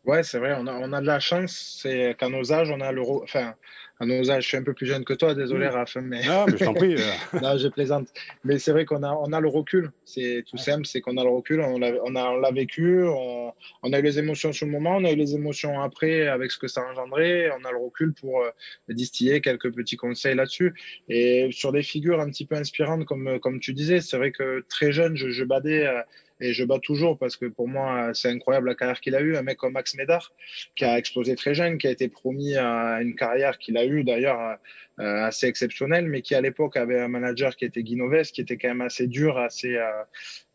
[0.06, 2.82] Ouais, c'est vrai, on a, on a de la chance, c'est qu'à nos âges, on
[2.82, 3.54] a l'euro, enfin,
[4.00, 5.72] à nos âges, je suis un peu plus jeune que toi, désolé mmh.
[5.72, 6.26] Raph, mais...
[6.26, 6.96] Non, mais je t'en prie.
[6.96, 7.12] Euh.
[7.42, 8.08] non, je plaisante.
[8.46, 11.24] Mais c'est vrai qu'on a, on a le recul, c'est tout simple, c'est qu'on a
[11.24, 14.54] le recul, on l'a, on a, on l'a vécu, on, on, a eu les émotions
[14.54, 17.52] sur le moment, on a eu les émotions après avec ce que ça a engendré,
[17.52, 18.50] on a le recul pour euh,
[18.88, 20.74] distiller quelques petits conseils là-dessus.
[21.10, 24.66] Et sur des figures un petit peu inspirantes, comme, comme tu disais, c'est vrai que
[24.70, 25.86] très jeune, je, je badais...
[25.86, 26.02] Euh,
[26.40, 29.36] et je bats toujours parce que pour moi, c'est incroyable la carrière qu'il a eue.
[29.36, 30.32] Un mec comme Max Médard,
[30.76, 34.04] qui a explosé très jeune, qui a été promis à une carrière qu'il a eue
[34.04, 34.58] d'ailleurs
[35.00, 38.58] euh, assez exceptionnelle, mais qui à l'époque avait un manager qui était Guinoves, qui était
[38.58, 39.78] quand même assez dur, assez.
[39.78, 39.88] Euh,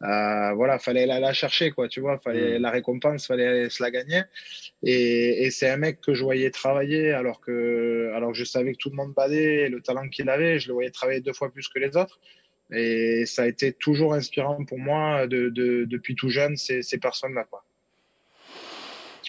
[0.03, 2.63] euh, voilà, fallait la, la, chercher, quoi, tu vois, fallait mm.
[2.63, 4.21] la récompense, fallait se la gagner.
[4.83, 8.73] Et, et c'est un mec que je voyais travailler alors que, alors que je savais
[8.73, 11.51] que tout le monde badait, le talent qu'il avait, je le voyais travailler deux fois
[11.51, 12.21] plus que les autres.
[12.73, 16.99] Et ça a été toujours inspirant pour moi de, de, depuis tout jeune, ces, ces
[16.99, 17.47] personnes-là.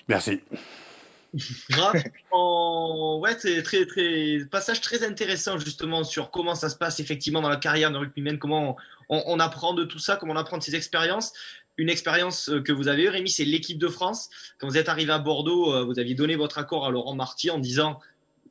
[0.07, 0.41] Merci.
[3.19, 7.49] ouais, c'est très, très, passage très intéressant justement sur comment ça se passe effectivement dans
[7.49, 8.77] la carrière de rugbyman, comment
[9.09, 11.33] on, on, apprend de tout ça, comment on apprend de ces expériences.
[11.77, 14.29] Une expérience que vous avez eue, Rémi, c'est l'équipe de France.
[14.59, 17.49] Quand vous êtes arrivé à Bordeaux, euh, vous aviez donné votre accord à Laurent Marty
[17.49, 17.99] en disant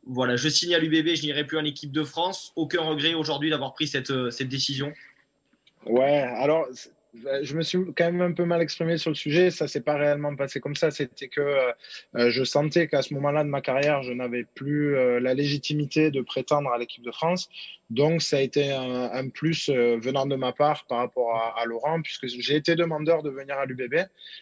[0.07, 2.53] voilà, je signe à l'UBB, je n'irai plus en équipe de France.
[2.57, 4.93] Aucun regret aujourd'hui d'avoir pris cette, euh, cette décision
[5.87, 6.67] Ouais, alors
[7.43, 9.51] je me suis quand même un peu mal exprimé sur le sujet.
[9.51, 10.91] Ça s'est pas réellement passé comme ça.
[10.91, 11.73] C'était que euh,
[12.17, 16.21] euh, je sentais qu'à ce moment-là de ma carrière, je n'avais plus la légitimité de
[16.23, 17.49] prétendre à l'équipe de France.
[17.95, 22.03] Donc, ça a été un, plus euh, venant de ma part par rapport à, Laurent,
[22.03, 23.95] puisque j'ai été demandeur de venir à l'UBB.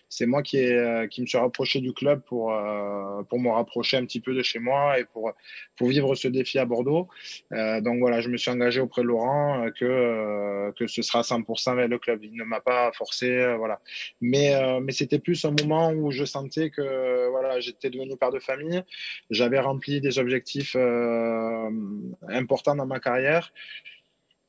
[0.08, 3.98] C'est moi qui, euh, qui me suis rapproché du club pour, euh, pour me rapprocher
[3.98, 5.32] un petit peu de chez moi et pour,
[5.76, 7.08] pour vivre ce défi à Bordeaux.
[7.50, 11.90] donc voilà, je me suis engagé auprès de Laurent que, que ce sera 100% avec
[11.90, 12.24] le club.
[12.24, 13.80] Il ne m'a pas forcé, voilà.
[14.22, 18.38] Mais, mais c'était plus un moment où je sentais que voilà, j'étais devenu père de
[18.38, 18.82] famille.
[19.30, 20.74] J'avais rempli des objectifs
[22.28, 23.41] importants dans ma carrière.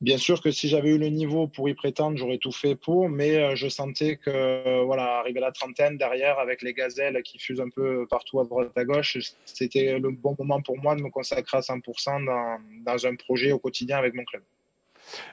[0.04, 3.08] Bien sûr que si j'avais eu le niveau pour y prétendre, j'aurais tout fait pour,
[3.08, 7.40] mais euh, je sentais que, voilà, arrivé à la trentaine, derrière, avec les gazelles qui
[7.40, 11.02] fusent un peu partout à droite à gauche, c'était le bon moment pour moi de
[11.02, 14.44] me consacrer à 100% dans, dans un projet au quotidien avec mon club.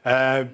[0.07, 0.45] Euh,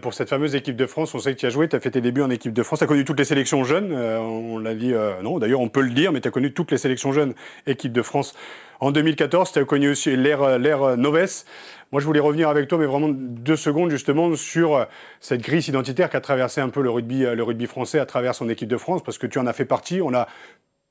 [0.00, 1.90] pour, cette fameuse équipe de France, on sait que tu as joué, tu as fait
[1.90, 4.58] tes débuts en équipe de France, tu as connu toutes les sélections jeunes, euh, on
[4.58, 7.12] l'a dit, non, d'ailleurs on peut le dire, mais tu as connu toutes les sélections
[7.12, 7.34] jeunes
[7.66, 8.34] équipe de France
[8.80, 9.52] en 2014.
[9.52, 11.44] Tu as connu aussi l'ère Noves.
[11.90, 14.84] Moi, je voulais revenir avec toi, mais vraiment deux secondes justement sur euh,
[15.20, 18.34] cette crise identitaire qu'a traversé un peu le rugby, euh, le rugby français à travers
[18.34, 20.02] son équipe de France, parce que tu en as fait partie.
[20.02, 20.28] On a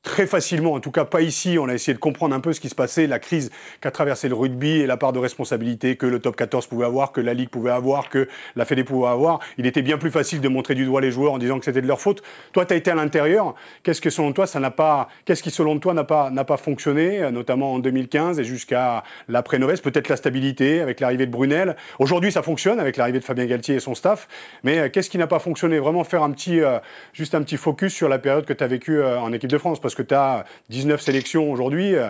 [0.04, 2.60] très facilement, en tout cas pas ici, on a essayé de comprendre un peu ce
[2.60, 6.06] qui se passait, la crise qu'a traversé le rugby et la part de responsabilité que
[6.06, 9.40] le top 14 pouvait avoir, que la Ligue pouvait avoir, que la Fédé pouvait avoir.
[9.58, 11.82] Il était bien plus facile de montrer du doigt les joueurs en disant que c'était
[11.82, 12.24] de leur faute.
[12.54, 13.54] Toi, tu as été à l'intérieur.
[13.84, 16.58] Qu'est-ce que selon toi, ça n'a pas, qu'est-ce qui selon toi n'a pas, n'a pas
[16.58, 21.76] fonctionné, notamment en 2015 et jusqu'à l'après-Novès Peut-être la stabilité avec l'arrivée de Brunel.
[22.00, 24.28] Aujourd'hui, ça fonctionne avec l'arrivée de Fabien Galtier et son staff.
[24.64, 25.80] Mais euh, qu'est-ce qui n'a pas fonctionné?
[25.80, 26.80] Vraiment faire un petit, euh,
[27.14, 29.58] juste un petit focus sur la période que tu as vécue euh, en équipe de
[29.58, 31.95] France parce que tu as 19 sélections aujourd'hui.
[31.95, 32.10] Euh,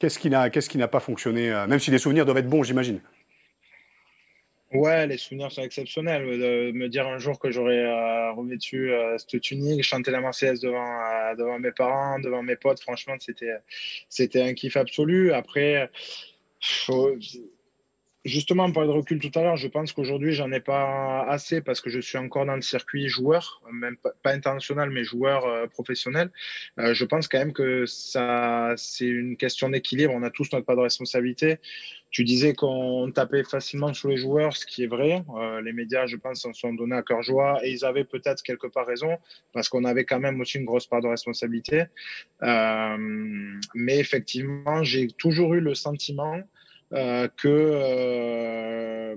[0.00, 3.00] qu'est-ce qui n'a pas fonctionné euh, Même si les souvenirs doivent être bons, j'imagine.
[4.72, 6.24] Ouais, les souvenirs sont exceptionnels.
[6.24, 11.60] De me dire un jour que j'aurais euh, revêtu cette tunique, chanter la Marseillaise devant,
[11.60, 13.14] mes parents, devant mes potes, franchement,
[14.08, 15.32] c'était un kiff absolu.
[15.32, 15.88] Après,
[18.26, 19.56] Justement, on parlait de recul tout à l'heure.
[19.56, 23.08] Je pense qu'aujourd'hui, j'en ai pas assez parce que je suis encore dans le circuit
[23.08, 26.32] joueur, même pas, international, mais joueur euh, professionnel.
[26.80, 30.12] Euh, je pense quand même que ça, c'est une question d'équilibre.
[30.12, 31.58] On a tous notre part de responsabilité.
[32.10, 35.22] Tu disais qu'on tapait facilement sur les joueurs, ce qui est vrai.
[35.36, 38.42] Euh, les médias, je pense, s'en sont donnés à cœur joie et ils avaient peut-être
[38.42, 39.18] quelque part raison
[39.52, 41.84] parce qu'on avait quand même aussi une grosse part de responsabilité.
[42.42, 46.55] mais effectivement, j'ai toujours eu le sentiment euh,
[47.36, 49.16] que, euh,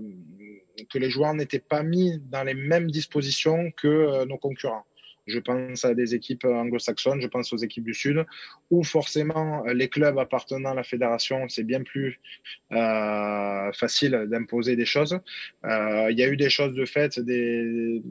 [0.89, 4.85] que les joueurs n'étaient pas mis dans les mêmes dispositions que euh, nos concurrents.
[5.29, 8.25] Je pense à des équipes anglo-saxonnes, je pense aux équipes du Sud,
[8.71, 12.19] où forcément les clubs appartenant à la fédération, c'est bien plus
[12.71, 15.19] euh, facile d'imposer des choses.
[15.65, 18.01] Euh, il y a eu des choses de fait, des,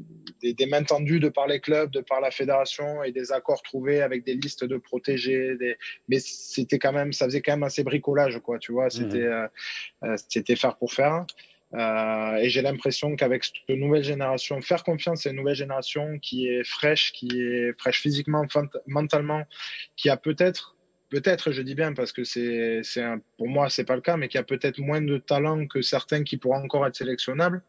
[0.42, 3.62] des, des, mains tendues de par les clubs, de par la fédération et des accords
[3.62, 5.57] trouvés avec des listes de protégés.
[5.57, 5.76] Des...
[6.09, 8.59] Mais c'était quand même, ça faisait quand même assez bricolage, quoi.
[8.59, 9.48] Tu vois, c'était mmh.
[10.04, 11.26] euh, c'était faire pour faire.
[11.74, 16.48] Euh, et j'ai l'impression qu'avec cette nouvelle génération, faire confiance à une nouvelle génération qui
[16.48, 18.46] est fraîche, qui est fraîche physiquement,
[18.87, 19.42] mentalement,
[19.96, 20.76] qui a peut-être,
[21.11, 23.04] peut-être, je dis bien parce que c'est, c'est
[23.37, 26.24] pour moi c'est pas le cas, mais qui a peut-être moins de talent que certains
[26.24, 27.62] qui pourraient encore être sélectionnables.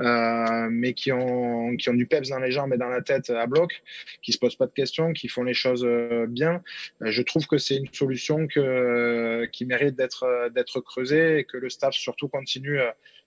[0.00, 3.30] Euh, mais qui ont, qui ont du peps dans les jambes et dans la tête
[3.30, 3.82] à bloc,
[4.22, 6.62] qui se posent pas de questions, qui font les choses euh, bien.
[7.00, 11.94] Je trouve que c'est une solution qui mérite d'être, d'être creusée et que le staff
[11.94, 12.78] surtout continue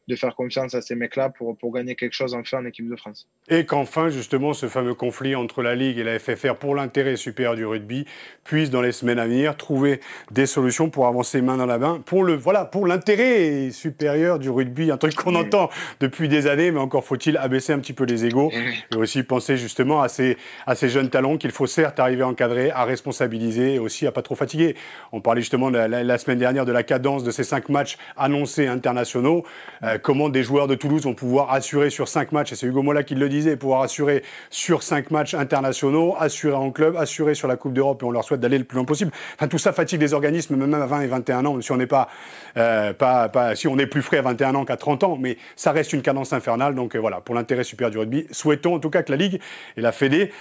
[0.07, 2.95] de faire confiance à ces mecs-là pour, pour gagner quelque chose enfin en équipe de
[2.95, 3.27] France.
[3.49, 7.55] Et qu'enfin, justement, ce fameux conflit entre la Ligue et la FFR pour l'intérêt supérieur
[7.55, 8.05] du rugby
[8.43, 9.99] puisse, dans les semaines à venir, trouver
[10.31, 14.49] des solutions pour avancer main dans la main pour le voilà pour l'intérêt supérieur du
[14.49, 18.05] rugby, un truc qu'on entend depuis des années, mais encore faut-il abaisser un petit peu
[18.05, 21.99] les égaux et aussi penser justement à ces, à ces jeunes talents qu'il faut certes
[21.99, 24.75] arriver à encadrer, à responsabiliser et aussi à pas trop fatiguer.
[25.11, 28.67] On parlait justement la, la, semaine dernière de la cadence de ces cinq matchs annoncés
[28.67, 29.45] internationaux.
[29.91, 32.81] Euh, comment des joueurs de Toulouse vont pouvoir assurer sur cinq matchs, et c'est Hugo
[32.81, 37.47] Mola qui le disait, pouvoir assurer sur cinq matchs internationaux, assurer en club, assurer sur
[37.47, 39.11] la Coupe d'Europe, et on leur souhaite d'aller le plus loin possible.
[39.35, 41.87] Enfin, tout ça fatigue les organismes, même à 20 et 21 ans, si on n'est
[41.87, 42.09] pas,
[42.57, 45.37] euh, pas, pas, si on est plus frais à 21 ans qu'à 30 ans, mais
[45.55, 46.75] ça reste une cadence infernale.
[46.75, 49.39] Donc euh, voilà, pour l'intérêt supérieur du rugby, souhaitons en tout cas que la Ligue
[49.77, 50.31] et la Fédé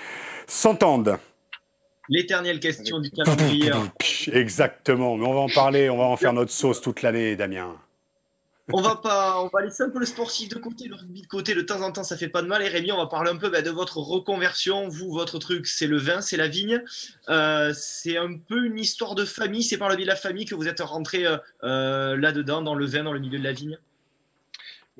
[0.47, 1.19] s'entendent.
[2.09, 3.71] L'éternelle question du calendrier.
[4.33, 7.77] Exactement, mais on va en parler, on va en faire notre sauce toute l'année, Damien
[8.73, 11.27] on va pas, on va laisser un peu le sportif de côté, le rugby de
[11.27, 11.55] côté.
[11.55, 12.63] De temps en temps, ça fait pas de mal.
[12.63, 14.89] Et Rémi, on va parler un peu bah, de votre reconversion.
[14.89, 16.83] Vous, votre truc, c'est le vin, c'est la vigne.
[17.29, 19.63] Euh, c'est un peu une histoire de famille.
[19.63, 22.75] C'est par le biais de la famille que vous êtes rentré euh, euh, là-dedans, dans
[22.75, 23.79] le vin, dans le milieu de la vigne.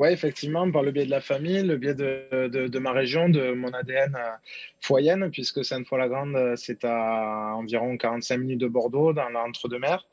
[0.01, 3.69] Ouais, effectivement, par le biais de la famille, le biais de, ma région, de mon
[3.69, 4.31] ADN euh,
[4.81, 10.07] foyenne, puisque Sainte-Foy-la-Grande, euh, c'est à environ 45 minutes de Bordeaux, dans l'entre-deux-mers.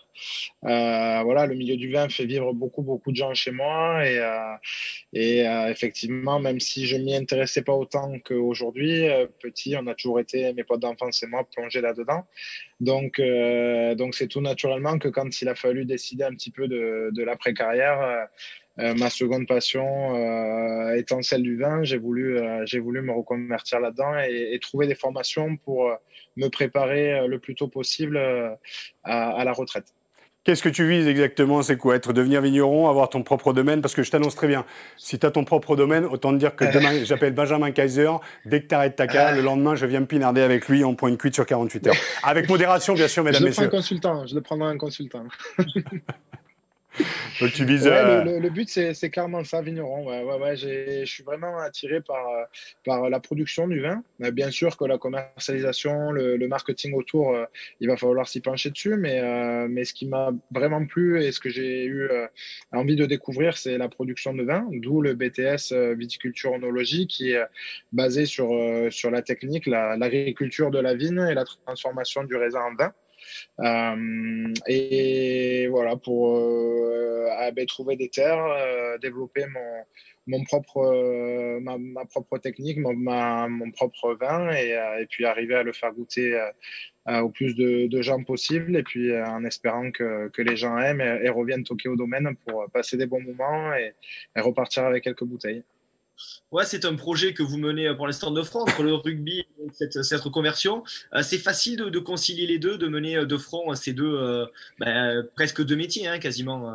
[0.66, 4.04] Euh, voilà, le milieu du vin fait vivre beaucoup, beaucoup de gens chez moi.
[5.14, 9.08] Et, effectivement, même si je m'y intéressais pas autant qu'aujourd'hui,
[9.40, 12.26] petit, on a toujours été, mes potes d'enfance et moi, plongés là-dedans.
[12.82, 13.22] Donc,
[13.96, 17.24] donc c'est tout naturellement que quand il a fallu décider un petit peu de, de
[17.24, 18.28] l'après-carrière,
[18.80, 23.12] euh, ma seconde passion euh, étant celle du vin, j'ai voulu, euh, j'ai voulu me
[23.12, 25.92] reconvertir là-dedans et, trouver des formations pour
[26.36, 28.20] me préparer le plus tôt possible
[29.04, 29.94] à, la retraite.
[30.44, 31.62] Qu'est-ce que tu vises exactement?
[31.62, 31.96] C'est quoi?
[31.96, 33.82] Être devenir vigneron, avoir ton propre domaine?
[33.82, 34.66] Parce que je t'annonce très bien,
[34.98, 38.12] si tu as ton propre domaine, autant te dire que demain, j'appelle Benjamin Kaiser,
[38.46, 40.96] dès que tu arrêtes ta carte, le lendemain, je viens me pinarder avec lui, en
[40.96, 41.96] point de cuite sur 48 heures.
[42.24, 43.64] Avec modération, bien sûr, mesdames, je messieurs.
[43.64, 45.24] Je le prends un consultant, je le prendrai un consultant.
[47.42, 47.86] Donc tu vises.
[47.86, 50.08] le, but, c'est clairement ça, vigneron.
[50.08, 52.26] Ouais, ouais, ouais, je suis vraiment attiré par,
[52.86, 54.04] par la production du vin.
[54.32, 57.46] Bien sûr que la commercialisation, le, marketing autour, euh,
[57.80, 58.96] il va falloir s'y pencher dessus.
[58.98, 62.28] Mais, euh, mais ce qui m'a vraiment plu et ce que j'ai eu euh,
[62.72, 67.44] envie de découvrir, c'est la production de vin, d'où le BTS viticulture onologie qui est
[67.92, 68.50] basé sur,
[68.92, 72.94] sur la technique, l'agriculture de la vigne et la transformation du raisin en vin.
[73.60, 79.46] Euh, et voilà, pour euh, ah, ben, trouver des terres, euh, développer
[80.28, 85.94] mon, propre, ma, propre technique, mon, propre vin, et, et, puis arriver à le faire
[85.94, 86.40] goûter
[87.08, 91.30] au plus de, gens possible, et puis en espérant que, que les gens aiment et,
[91.30, 93.94] reviennent toquer au domaine pour passer des bons moments et,
[94.36, 95.64] et repartir avec quelques bouteilles.
[96.52, 99.46] Ouais, c'est un projet que vous menez pour l'instant de front entre le rugby et
[99.74, 100.84] cette, cette reconversion.
[101.14, 104.46] Euh, c'est facile de, concilier les deux, de mener euh, de front ces deux, euh,
[104.80, 106.74] ben, presque deux métiers, hein, quasiment.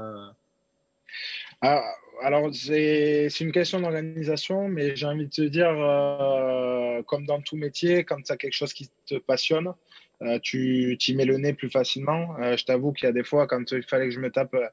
[1.61, 1.83] Ah,
[2.23, 5.73] alors, c'est une question d'organisation, mais j'ai envie de te dire,
[7.07, 9.73] comme dans tout métier, quand tu as quelque chose qui te passionne,
[10.23, 12.37] euh, tu y mets le nez plus facilement.
[12.41, 14.55] Euh, je t'avoue qu'il y a des fois, quand il fallait que je me tape
[14.55, 14.67] euh,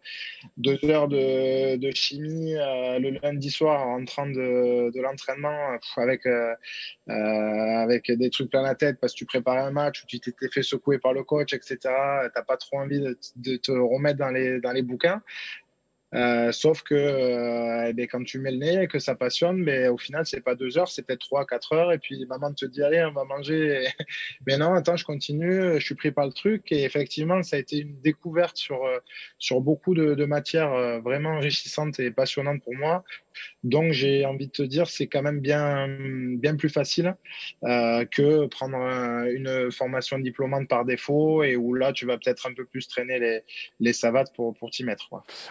[0.57, 6.25] deux heures de, chimie le lundi soir en de, de l'entraînement avec,
[7.07, 10.49] avec des trucs plein la tête parce que tu préparais un match ou tu t'étais
[10.49, 11.77] fait secouer par le coach, etc.
[11.81, 15.21] Tu n'as pas trop envie de, de, te remettre dans les, dans les bouquins.
[16.15, 19.57] Euh, sauf que euh, eh bien, quand tu mets le nez et que ça passionne,
[19.57, 21.91] mais au final, c'est pas deux heures, c'est peut-être trois, quatre heures.
[21.91, 23.87] Et puis maman te dit, allez, on va manger.
[24.47, 26.71] mais non, attends, je continue, je suis pris par le truc.
[26.71, 28.97] Et effectivement, ça a été une découverte sur, euh,
[29.37, 33.03] sur beaucoup de, de matières euh, vraiment enrichissantes et passionnantes pour moi.
[33.63, 35.87] Donc, j'ai envie de te dire, c'est quand même bien,
[36.37, 37.15] bien plus facile
[37.63, 42.53] euh, que prendre une formation diplômante par défaut et où là, tu vas peut-être un
[42.53, 43.41] peu plus traîner les,
[43.79, 45.09] les savates pour, pour t'y mettre.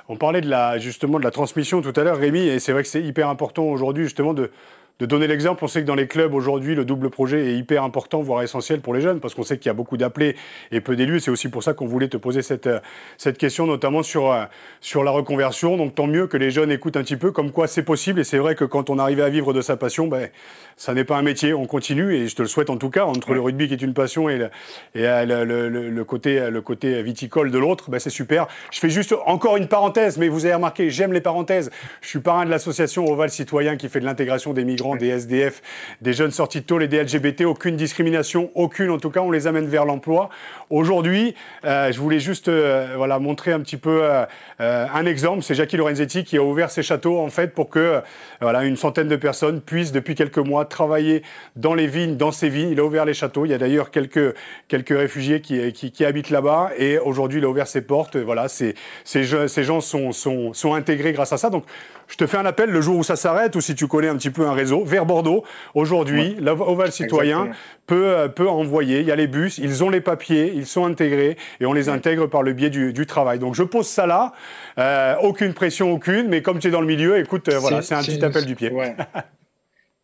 [0.09, 2.83] On parlait de la, justement de la transmission tout à l'heure, Rémi, et c'est vrai
[2.83, 4.51] que c'est hyper important aujourd'hui, justement, de,
[4.99, 5.65] de donner l'exemple.
[5.65, 8.81] On sait que dans les clubs aujourd'hui, le double projet est hyper important, voire essentiel
[8.81, 10.37] pour les jeunes, parce qu'on sait qu'il y a beaucoup d'appelés
[10.73, 11.21] et peu d'élus.
[11.21, 12.81] C'est aussi pour ça qu'on voulait te poser cette, euh,
[13.17, 14.45] cette question, notamment sur, euh,
[14.81, 15.77] sur la reconversion.
[15.77, 18.21] Donc tant mieux que les jeunes écoutent un petit peu comme quoi c'est possible.
[18.21, 20.29] Et c'est vrai que quand on arrive à vivre de sa passion, ben,
[20.77, 21.55] ça n'est pas un métier.
[21.55, 23.83] On continue, et je te le souhaite en tout cas, entre le rugby qui est
[23.83, 24.47] une passion et le,
[24.95, 28.49] et euh, le, le, côté, le côté viticole de l'autre, ben, c'est super.
[28.73, 31.71] Je fais juste encore une parenthèse, mais vous avez remarqué, j'aime les parenthèses.
[32.01, 35.63] Je suis parrain de l'association Oval Citoyen qui fait de l'intégration des migrants des SDF,
[36.01, 37.43] des jeunes sortis de tôle et des LGBT.
[37.43, 40.31] Aucune discrimination, aucune en tout cas, on les amène vers l'emploi.
[40.71, 44.27] Aujourd'hui, euh, je voulais juste euh, voilà, montrer un petit peu euh,
[44.59, 45.43] un exemple.
[45.43, 48.01] C'est Jackie Lorenzetti qui a ouvert ses châteaux en fait pour que
[48.41, 51.23] voilà, une centaine de personnes puissent depuis quelques mois travailler
[51.57, 52.71] dans les vignes, dans ces vignes.
[52.71, 53.47] Il a ouvert les châteaux.
[53.47, 54.35] Il y a d'ailleurs quelques,
[54.69, 58.17] quelques réfugiés qui, qui, habitent là-bas et aujourd'hui il a ouvert ses portes.
[58.17, 58.75] Voilà, ces,
[59.05, 61.51] ces, ces gens sont, sont, sont intégrés grâce à ça.
[61.51, 61.65] Donc
[62.09, 64.17] je te fais un appel le jour où ça s'arrête ou si tu connais un
[64.17, 65.45] petit peu un réseau, vers Bordeaux.
[65.75, 67.51] Aujourd'hui, l'Oval Citoyen
[67.87, 69.01] peut, euh, peut envoyer.
[69.01, 71.89] Il y a les bus, ils ont les papiers, ils sont intégrés et on les
[71.89, 73.39] intègre par le biais du, du travail.
[73.39, 74.33] Donc je pose ça là.
[74.79, 77.95] Euh, aucune pression, aucune, mais comme tu es dans le milieu, écoute, euh, voilà, c'est
[77.95, 78.71] un petit appel du pied.
[78.71, 78.97] Ouais.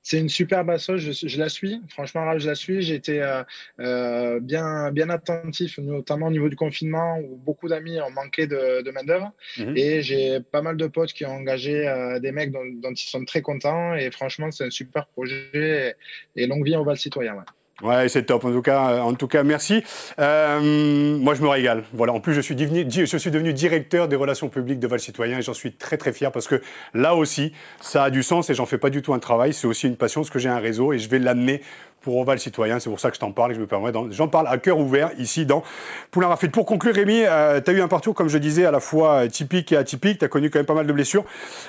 [0.04, 1.80] C'est une superbe assoce, je, je, la suis.
[1.88, 2.82] Franchement, je la suis.
[2.82, 3.42] J'ai été euh,
[3.80, 8.82] euh, bien, bien attentif, notamment au niveau du confinement, où beaucoup d'amis ont manqué de,
[8.82, 9.32] de main-d'œuvre.
[9.56, 9.74] Mhm.
[9.78, 13.08] Et j'ai pas mal de potes qui ont engagé euh, des mecs dont, dont, ils
[13.08, 13.94] sont très contents.
[13.94, 15.96] Et franchement, c'est un super projet.
[16.36, 17.36] Et, longue vie au Val Citoyen.
[17.36, 17.44] Ouais.
[17.82, 18.44] Ouais, c'est top.
[18.44, 19.82] En tout cas, euh, en tout cas, merci.
[20.20, 21.82] Euh, moi, je me régale.
[21.92, 22.12] Voilà.
[22.12, 25.54] En plus, je suis devenu, devenu directeur des relations publiques de Val Citoyen et j'en
[25.54, 26.62] suis très très fier parce que
[26.94, 29.52] là aussi, ça a du sens et j'en fais pas du tout un travail.
[29.52, 31.62] C'est aussi une passion parce que j'ai un réseau et je vais l'amener
[32.00, 32.78] pour Val Citoyen.
[32.78, 33.90] C'est pour ça que je t'en parle et je me permets.
[34.10, 35.64] J'en parle à cœur ouvert ici dans
[36.12, 36.52] Poulain Rafid.
[36.52, 39.26] Pour conclure, Rémi, euh, tu as eu un parcours, comme je disais, à la fois
[39.26, 40.20] typique et atypique.
[40.20, 41.24] Tu as connu quand même pas mal de blessures.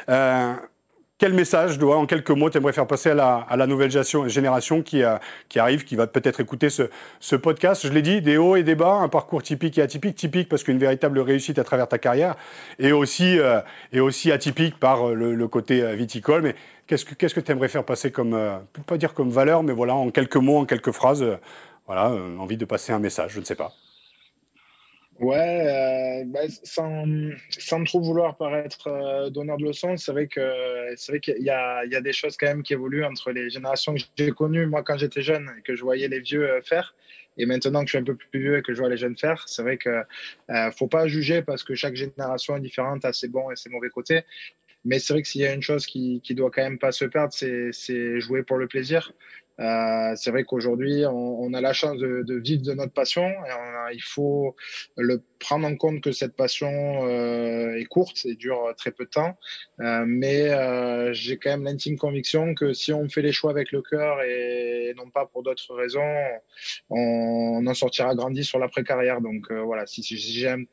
[0.10, 0.54] Euh,
[1.18, 3.92] quel message, dois, en quelques mots, tu aimerais faire passer à la, nouvelle
[4.28, 5.02] génération qui,
[5.48, 7.88] qui arrive, qui va peut-être écouter ce, podcast?
[7.88, 10.16] Je l'ai dit, des hauts et des bas, un parcours typique et atypique.
[10.16, 12.36] Typique parce qu'une véritable réussite à travers ta carrière,
[12.80, 13.62] et aussi, euh,
[13.94, 16.42] et aussi atypique par le, côté euh, viticole.
[16.42, 16.56] Mais
[16.88, 20.10] qu'est-ce que tu aimerais faire passer comme, euh, pas dire comme valeur, mais voilà, en
[20.12, 21.26] quelques mots, en quelques phrases,
[21.88, 23.72] voilà, envie de passer un message, je ne sais pas.
[25.20, 27.06] Ouais, euh, bah, sans,
[27.50, 30.42] sans trop vouloir paraître euh, donneur de leçons, c'est vrai que
[30.98, 33.32] c'est vrai qu'il y a, il y a des choses quand même qui évoluent entre
[33.32, 36.50] les générations que j'ai connues moi quand j'étais jeune et que je voyais les vieux
[36.50, 36.96] euh, faire
[37.38, 39.18] et maintenant que je suis un peu plus vieux et que je vois les jeunes
[39.18, 40.04] faire, c'est vrai que
[40.50, 43.70] euh, faut pas juger parce que chaque génération est différente, a ses bons et ses
[43.70, 44.24] mauvais côtés.
[44.84, 46.92] Mais c'est vrai que s'il y a une chose qui, qui doit quand même pas
[46.92, 49.14] se perdre, c'est jouer pour le plaisir.
[49.60, 53.32] Euh, c'est vrai qu'aujourd'hui, on, on, a la chance de, de, vivre de notre passion
[53.94, 54.56] il faut
[54.98, 56.70] le prendre en compte que cette passion
[57.08, 59.38] euh, est courte et dure très peu de temps.
[59.80, 63.72] Euh, mais euh, j'ai quand même l'intime conviction que si on fait les choix avec
[63.72, 66.02] le cœur et non pas pour d'autres raisons,
[66.90, 69.22] on, en sortira grandi sur l'après-carrière.
[69.22, 70.66] Donc euh, voilà, si, si j'aime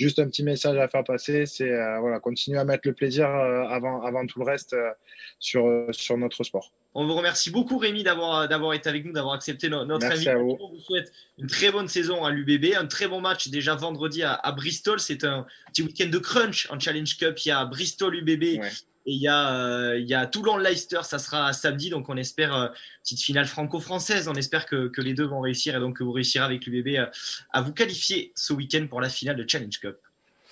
[0.00, 3.28] juste un petit message à faire passer, c'est euh, voilà, continuer à mettre le plaisir
[3.28, 4.90] euh, avant, avant tout le reste euh,
[5.38, 6.72] sur, sur notre sport.
[6.94, 10.56] On vous remercie beaucoup Rémi d'avoir d'avoir été avec nous, d'avoir accepté notre invitation.
[10.60, 14.24] On vous souhaite une très bonne saison à l'UBB, un très bon match déjà vendredi
[14.24, 14.98] à, Bristol.
[14.98, 17.38] C'est un petit week-end de crunch en Challenge Cup.
[17.44, 18.60] Il y a Bristol UBB
[19.06, 22.54] et il y a, euh, il y a Toulon-Leicester, ça sera samedi, donc on espère
[22.54, 22.68] euh,
[23.02, 24.28] petite finale franco-française.
[24.28, 26.98] On espère que, que, les deux vont réussir et donc que vous réussirez avec l'UBB
[26.98, 27.06] euh,
[27.50, 29.96] à vous qualifier ce week-end pour la finale de Challenge Cup.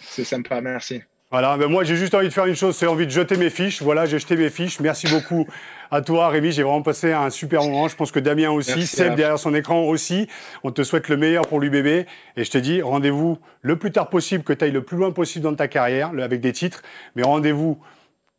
[0.00, 1.02] C'est sympa, merci.
[1.30, 3.50] Voilà, ben moi j'ai juste envie de faire une chose, c'est envie de jeter mes
[3.50, 3.82] fiches.
[3.82, 4.80] Voilà, j'ai jeté mes fiches.
[4.80, 5.46] Merci beaucoup
[5.90, 6.52] à toi, Rémi.
[6.52, 7.86] J'ai vraiment passé un super moment.
[7.86, 10.26] Je pense que Damien aussi, Seb derrière son écran aussi.
[10.64, 11.86] On te souhaite le meilleur pour l'UBB.
[11.86, 15.10] Et je te dis, rendez-vous le plus tard possible, que tu ailles le plus loin
[15.10, 16.80] possible dans ta carrière, avec des titres.
[17.14, 17.78] Mais rendez-vous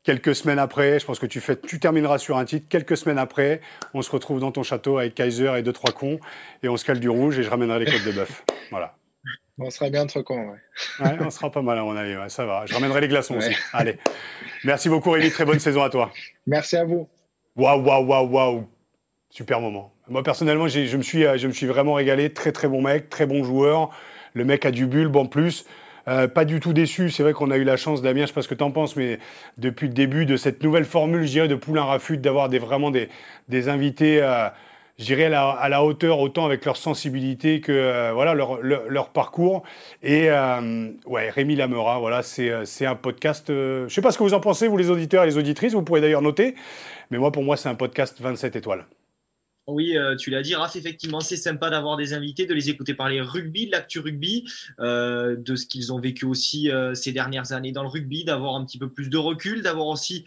[0.04, 2.68] Quelques semaines après, je pense que tu, fais, tu termineras sur un titre.
[2.70, 3.60] Quelques semaines après,
[3.94, 6.20] on se retrouve dans ton château avec Kaiser et deux, trois cons.
[6.64, 8.44] Et on se cale du rouge et je ramènerai les côtes de bœuf.
[8.72, 8.96] Voilà.
[9.58, 11.06] On sera bien entre cons, ouais.
[11.06, 11.18] ouais.
[11.20, 12.66] on sera pas mal à mon avis, ça va.
[12.66, 13.54] Je ramènerai les glaçons aussi.
[13.74, 13.98] Allez.
[14.64, 15.32] Merci beaucoup, Rémi.
[15.32, 16.12] Très bonne saison à toi.
[16.48, 17.10] Merci à vous.
[17.56, 18.68] Waouh, waouh, waouh, waouh.
[19.32, 19.92] Super moment.
[20.08, 22.32] Moi, personnellement, je me, suis, je me suis vraiment régalé.
[22.32, 23.90] Très, très bon mec, très bon joueur.
[24.34, 25.66] Le mec a du bulbe en plus.
[26.10, 27.10] Euh, pas du tout déçu.
[27.10, 28.72] C'est vrai qu'on a eu la chance, Damien, je sais pas ce que tu en
[28.72, 29.20] penses, mais
[29.58, 32.92] depuis le début de cette nouvelle formule, je dirais, de Poulain Rafut, d'avoir des, vraiment
[32.92, 39.64] des, invités, euh, à la, hauteur, autant avec leur sensibilité que euh, voilà, leur, parcours.
[40.02, 40.30] Et
[41.06, 43.46] ouais, Rémi Lamera, voilà, c'est un podcast.
[43.50, 45.84] je sais pas ce que vous en pensez, vous les auditeurs et les auditrices, vous
[45.84, 46.56] pourrez d'ailleurs noter.
[47.12, 48.86] Mais moi, pour moi, c'est un podcast 27 étoiles.
[49.72, 52.94] Oui, euh, tu l'as dit, Raph, effectivement, c'est sympa d'avoir des invités, de les écouter
[52.94, 54.46] parler rugby, de l'actu rugby,
[54.80, 58.56] euh, de ce qu'ils ont vécu aussi euh, ces dernières années dans le rugby, d'avoir
[58.56, 60.26] un petit peu plus de recul, d'avoir aussi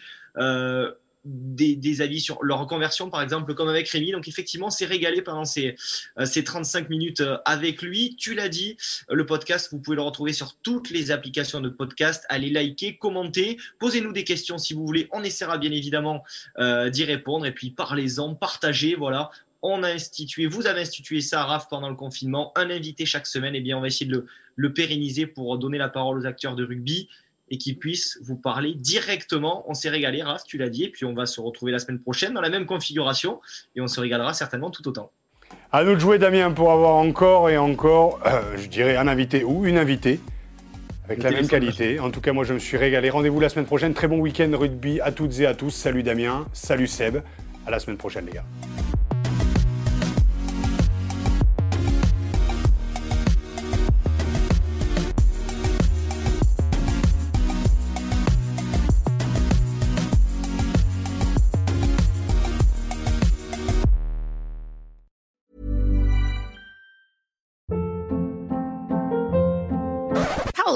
[1.24, 4.12] des, avis sur leur reconversion, par exemple, comme avec Rémi.
[4.12, 5.76] Donc, effectivement, c'est régalé pendant ces,
[6.18, 8.16] euh, ces 35 minutes euh, avec lui.
[8.16, 8.76] Tu l'as dit,
[9.10, 12.24] euh, le podcast, vous pouvez le retrouver sur toutes les applications de podcast.
[12.28, 15.08] Allez liker, commenter, posez-nous des questions si vous voulez.
[15.12, 16.24] On essaiera bien évidemment
[16.58, 17.46] d'y répondre.
[17.46, 18.94] Et puis, parlez-en, partagez.
[18.94, 19.30] Voilà.
[19.62, 23.54] On a institué, vous avez institué ça, Raph, pendant le confinement, un invité chaque semaine.
[23.54, 26.26] Et eh bien, on va essayer de le, le pérenniser pour donner la parole aux
[26.26, 27.08] acteurs de rugby
[27.50, 29.64] et qui puisse vous parler directement.
[29.68, 32.00] On s'est régalé, Raph, tu l'as dit, et puis on va se retrouver la semaine
[32.00, 33.40] prochaine dans la même configuration
[33.76, 35.10] et on se régalera certainement tout autant.
[35.70, 39.44] À nous de jouer, Damien, pour avoir encore et encore, euh, je dirais, un invité
[39.44, 40.20] ou une invitée
[41.04, 41.98] avec la même qualité.
[41.98, 43.10] En tout cas, moi, je me suis régalé.
[43.10, 43.94] Rendez-vous la semaine prochaine.
[43.94, 45.70] Très bon week-end rugby à toutes et à tous.
[45.70, 47.18] Salut Damien, salut Seb.
[47.66, 48.44] À la semaine prochaine, les gars.